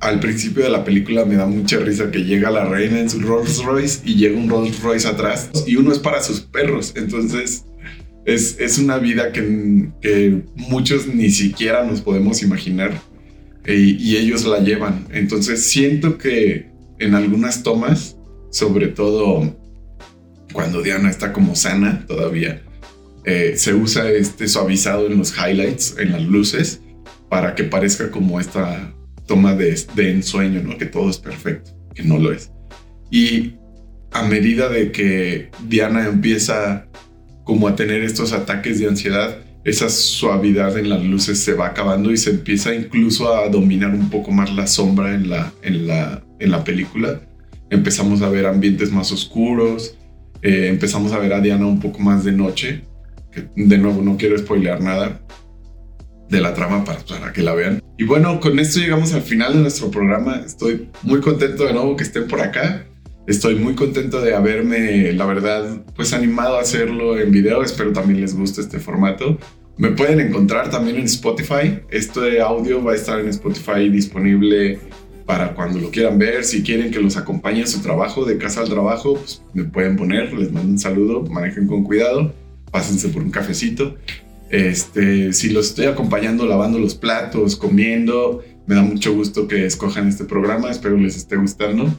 al 0.00 0.20
principio 0.20 0.62
de 0.64 0.70
la 0.70 0.84
película 0.84 1.24
me 1.24 1.36
da 1.36 1.46
mucha 1.46 1.78
risa 1.78 2.10
que 2.10 2.24
llega 2.24 2.50
la 2.50 2.64
reina 2.64 3.00
en 3.00 3.10
su 3.10 3.20
Rolls 3.20 3.62
Royce 3.62 4.00
y 4.04 4.14
llega 4.14 4.38
un 4.38 4.48
Rolls 4.48 4.80
Royce 4.80 5.08
atrás 5.08 5.50
y 5.66 5.76
uno 5.76 5.92
es 5.92 5.98
para 5.98 6.22
sus 6.22 6.40
perros, 6.40 6.92
entonces 6.96 7.64
es, 8.26 8.78
una 8.78 8.98
vida 8.98 9.32
que, 9.32 10.42
muchos 10.56 11.06
ni 11.06 11.30
siquiera 11.30 11.84
nos 11.84 12.00
podemos 12.00 12.42
imaginar 12.42 13.00
eh, 13.64 13.96
y 13.98 14.16
ellos 14.16 14.44
la 14.44 14.58
llevan. 14.58 15.06
Entonces 15.12 15.68
siento 15.68 16.18
que 16.18 16.66
en 16.98 17.14
algunas 17.14 17.62
tomas, 17.62 18.16
sobre 18.50 18.88
todo 18.88 19.56
cuando 20.52 20.82
Diana 20.82 21.08
está 21.08 21.32
como 21.32 21.54
sana 21.54 22.04
todavía, 22.06 22.62
eh, 23.24 23.54
se 23.56 23.74
usa 23.74 24.10
este 24.10 24.48
suavizado 24.48 25.06
en 25.06 25.18
los 25.18 25.34
highlights, 25.36 25.96
en 25.98 26.12
las 26.12 26.22
luces, 26.22 26.80
para 27.28 27.54
que 27.54 27.64
parezca 27.64 28.10
como 28.10 28.40
esta 28.40 28.92
toma 29.26 29.54
de, 29.54 29.78
de 29.94 30.10
ensueño, 30.12 30.62
¿no? 30.62 30.78
Que 30.78 30.86
todo 30.86 31.10
es 31.10 31.18
perfecto, 31.18 31.72
que 31.94 32.02
no 32.02 32.18
lo 32.18 32.32
es. 32.32 32.50
Y 33.10 33.54
a 34.12 34.22
medida 34.22 34.68
de 34.68 34.92
que 34.92 35.50
Diana 35.68 36.06
empieza 36.06 36.86
como 37.46 37.68
a 37.68 37.76
tener 37.76 38.02
estos 38.02 38.32
ataques 38.32 38.80
de 38.80 38.88
ansiedad, 38.88 39.38
esa 39.64 39.88
suavidad 39.88 40.76
en 40.76 40.90
las 40.90 41.02
luces 41.04 41.38
se 41.38 41.54
va 41.54 41.68
acabando 41.68 42.10
y 42.10 42.16
se 42.16 42.30
empieza 42.30 42.74
incluso 42.74 43.32
a 43.34 43.48
dominar 43.48 43.94
un 43.94 44.10
poco 44.10 44.32
más 44.32 44.52
la 44.52 44.66
sombra 44.66 45.14
en 45.14 45.30
la, 45.30 45.52
en 45.62 45.86
la, 45.86 46.24
en 46.40 46.50
la 46.50 46.64
película. 46.64 47.20
Empezamos 47.70 48.20
a 48.22 48.28
ver 48.30 48.46
ambientes 48.46 48.90
más 48.90 49.12
oscuros, 49.12 49.96
eh, 50.42 50.66
empezamos 50.68 51.12
a 51.12 51.18
ver 51.18 51.32
a 51.32 51.40
Diana 51.40 51.66
un 51.66 51.78
poco 51.78 52.00
más 52.00 52.24
de 52.24 52.32
noche, 52.32 52.82
que 53.30 53.48
de 53.54 53.78
nuevo 53.78 54.02
no 54.02 54.16
quiero 54.16 54.36
spoilear 54.36 54.80
nada 54.80 55.20
de 56.28 56.40
la 56.40 56.52
trama 56.52 56.84
para, 56.84 56.98
para 56.98 57.32
que 57.32 57.42
la 57.42 57.54
vean. 57.54 57.80
Y 57.96 58.04
bueno, 58.04 58.40
con 58.40 58.58
esto 58.58 58.80
llegamos 58.80 59.12
al 59.12 59.22
final 59.22 59.52
de 59.52 59.60
nuestro 59.60 59.88
programa. 59.92 60.42
Estoy 60.44 60.88
muy 61.04 61.20
contento 61.20 61.64
de 61.64 61.72
nuevo 61.72 61.96
que 61.96 62.02
estén 62.02 62.26
por 62.26 62.40
acá. 62.40 62.86
Estoy 63.26 63.56
muy 63.56 63.74
contento 63.74 64.20
de 64.20 64.36
haberme, 64.36 65.12
la 65.12 65.26
verdad, 65.26 65.84
pues 65.96 66.12
animado 66.12 66.58
a 66.58 66.60
hacerlo 66.60 67.18
en 67.18 67.32
video. 67.32 67.64
Espero 67.64 67.92
también 67.92 68.20
les 68.20 68.36
guste 68.36 68.60
este 68.60 68.78
formato. 68.78 69.36
Me 69.76 69.90
pueden 69.90 70.20
encontrar 70.20 70.70
también 70.70 70.96
en 70.96 71.06
Spotify. 71.06 71.80
Este 71.90 72.40
audio 72.40 72.84
va 72.84 72.92
a 72.92 72.94
estar 72.94 73.18
en 73.18 73.26
Spotify 73.28 73.88
disponible 73.90 74.78
para 75.26 75.54
cuando 75.54 75.80
lo 75.80 75.90
quieran 75.90 76.20
ver. 76.20 76.44
Si 76.44 76.62
quieren 76.62 76.92
que 76.92 77.00
los 77.00 77.16
acompañe 77.16 77.64
a 77.64 77.66
su 77.66 77.82
trabajo, 77.82 78.24
de 78.24 78.38
casa 78.38 78.60
al 78.60 78.68
trabajo, 78.68 79.14
pues 79.14 79.42
me 79.54 79.64
pueden 79.64 79.96
poner. 79.96 80.32
Les 80.32 80.52
mando 80.52 80.70
un 80.70 80.78
saludo. 80.78 81.22
Manejen 81.22 81.66
con 81.66 81.82
cuidado. 81.82 82.32
Pásense 82.70 83.08
por 83.08 83.24
un 83.24 83.32
cafecito. 83.32 83.96
Este, 84.50 85.32
si 85.32 85.50
los 85.50 85.70
estoy 85.70 85.86
acompañando 85.86 86.46
lavando 86.46 86.78
los 86.78 86.94
platos, 86.94 87.56
comiendo, 87.56 88.44
me 88.68 88.76
da 88.76 88.82
mucho 88.82 89.12
gusto 89.12 89.48
que 89.48 89.66
escojan 89.66 90.06
este 90.06 90.24
programa. 90.24 90.70
Espero 90.70 90.96
les 90.96 91.16
esté 91.16 91.34
gustando. 91.34 91.92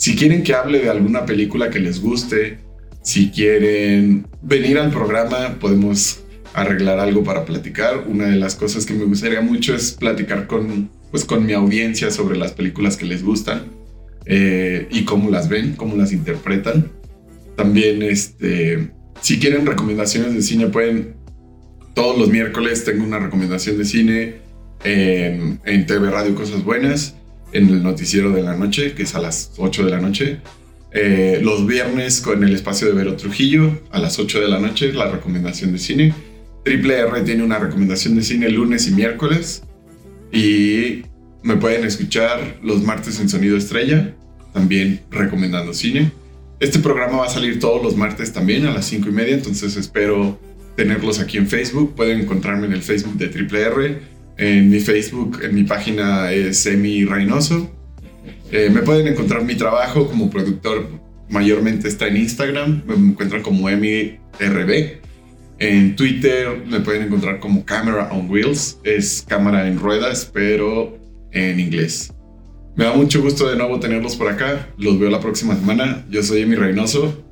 Si 0.00 0.16
quieren 0.16 0.42
que 0.42 0.54
hable 0.54 0.78
de 0.78 0.88
alguna 0.88 1.26
película 1.26 1.68
que 1.68 1.78
les 1.78 2.00
guste, 2.00 2.56
si 3.02 3.30
quieren 3.30 4.26
venir 4.40 4.78
al 4.78 4.90
programa, 4.90 5.58
podemos 5.60 6.22
arreglar 6.54 6.98
algo 6.98 7.22
para 7.22 7.44
platicar. 7.44 8.06
Una 8.08 8.28
de 8.28 8.36
las 8.36 8.54
cosas 8.54 8.86
que 8.86 8.94
me 8.94 9.04
gustaría 9.04 9.42
mucho 9.42 9.74
es 9.74 9.92
platicar 9.92 10.46
con, 10.46 10.88
pues, 11.10 11.26
con 11.26 11.44
mi 11.44 11.52
audiencia 11.52 12.10
sobre 12.10 12.38
las 12.38 12.52
películas 12.52 12.96
que 12.96 13.04
les 13.04 13.22
gustan 13.22 13.66
eh, 14.24 14.88
y 14.90 15.04
cómo 15.04 15.28
las 15.28 15.50
ven, 15.50 15.74
cómo 15.76 15.96
las 15.96 16.12
interpretan. 16.12 16.90
También, 17.54 18.02
este, 18.02 18.92
si 19.20 19.38
quieren 19.38 19.66
recomendaciones 19.66 20.32
de 20.32 20.40
cine, 20.40 20.68
pueden. 20.68 21.14
Todos 21.92 22.18
los 22.18 22.30
miércoles 22.30 22.84
tengo 22.84 23.04
una 23.04 23.18
recomendación 23.18 23.76
de 23.76 23.84
cine 23.84 24.36
en, 24.82 25.60
en 25.66 25.84
TV 25.84 26.10
Radio 26.10 26.34
Cosas 26.34 26.64
Buenas 26.64 27.19
en 27.52 27.68
el 27.68 27.82
noticiero 27.82 28.30
de 28.30 28.42
la 28.42 28.56
noche, 28.56 28.94
que 28.94 29.02
es 29.04 29.14
a 29.14 29.20
las 29.20 29.52
8 29.56 29.84
de 29.84 29.90
la 29.90 30.00
noche. 30.00 30.38
Eh, 30.92 31.40
los 31.42 31.66
viernes 31.66 32.20
con 32.20 32.42
el 32.42 32.54
espacio 32.54 32.88
de 32.88 32.94
Vero 32.94 33.14
Trujillo 33.14 33.80
a 33.92 34.00
las 34.00 34.18
8 34.18 34.40
de 34.40 34.48
la 34.48 34.58
noche, 34.58 34.92
la 34.92 35.10
recomendación 35.10 35.72
de 35.72 35.78
cine. 35.78 36.14
Triple 36.64 36.98
R 36.98 37.22
tiene 37.22 37.42
una 37.42 37.58
recomendación 37.58 38.16
de 38.16 38.22
cine 38.22 38.48
lunes 38.50 38.86
y 38.88 38.92
miércoles. 38.92 39.62
Y 40.32 41.02
me 41.42 41.56
pueden 41.56 41.84
escuchar 41.84 42.58
los 42.62 42.82
martes 42.82 43.18
en 43.20 43.28
Sonido 43.28 43.56
Estrella, 43.56 44.14
también 44.52 45.00
recomendando 45.10 45.74
cine. 45.74 46.12
Este 46.60 46.78
programa 46.78 47.18
va 47.18 47.26
a 47.26 47.30
salir 47.30 47.58
todos 47.58 47.82
los 47.82 47.96
martes 47.96 48.32
también 48.32 48.66
a 48.66 48.70
las 48.72 48.84
5 48.86 49.08
y 49.08 49.12
media, 49.12 49.34
entonces 49.34 49.76
espero 49.76 50.38
tenerlos 50.76 51.18
aquí 51.18 51.38
en 51.38 51.48
Facebook. 51.48 51.94
Pueden 51.94 52.20
encontrarme 52.20 52.66
en 52.66 52.74
el 52.74 52.82
Facebook 52.82 53.16
de 53.16 53.28
Triple 53.28 53.60
R 53.62 53.98
en 54.40 54.70
mi 54.70 54.80
Facebook, 54.80 55.40
en 55.42 55.54
mi 55.54 55.64
página 55.64 56.32
es 56.32 56.64
Emi 56.64 57.04
Reynoso. 57.04 57.70
Eh, 58.50 58.70
me 58.72 58.80
pueden 58.80 59.06
encontrar 59.06 59.44
mi 59.44 59.54
trabajo 59.54 60.08
como 60.08 60.30
productor, 60.30 60.88
mayormente 61.28 61.88
está 61.88 62.08
en 62.08 62.16
Instagram, 62.16 62.82
me 62.86 62.94
encuentran 62.94 63.42
como 63.42 63.68
Emi 63.68 64.18
RB. 64.40 64.98
En 65.58 65.94
Twitter 65.94 66.64
me 66.66 66.80
pueden 66.80 67.02
encontrar 67.02 67.38
como 67.38 67.66
Camera 67.66 68.08
on 68.12 68.30
Wheels, 68.30 68.78
es 68.82 69.26
cámara 69.28 69.68
en 69.68 69.78
ruedas, 69.78 70.30
pero 70.32 70.98
en 71.32 71.60
inglés. 71.60 72.14
Me 72.76 72.84
da 72.84 72.94
mucho 72.94 73.20
gusto 73.20 73.46
de 73.46 73.56
nuevo 73.56 73.78
tenerlos 73.78 74.16
por 74.16 74.28
acá. 74.28 74.68
Los 74.78 74.98
veo 74.98 75.10
la 75.10 75.20
próxima 75.20 75.54
semana. 75.54 76.06
Yo 76.08 76.22
soy 76.22 76.40
Emi 76.42 76.56
Reynoso. 76.56 77.24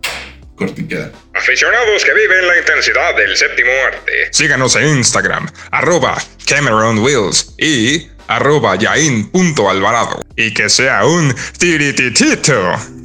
Cortiqueda. 0.57 1.11
Aficionados 1.39 2.05
que 2.05 2.13
viven 2.13 2.49
la 2.49 2.59
intensidad 2.59 3.15
del 3.15 3.37
séptimo 3.37 3.71
arte. 3.87 4.29
Síganos 4.33 4.75
en 4.75 4.89
Instagram, 4.99 5.49
arroba 5.71 6.21
Cameron 6.45 6.99
Wills 6.99 7.55
y 7.57 8.09
arroba 8.27 8.75
Yain.alvarado. 8.75 10.21
Y 10.35 10.53
que 10.53 10.69
sea 10.69 11.07
un 11.07 11.33
tirititito. 11.59 12.98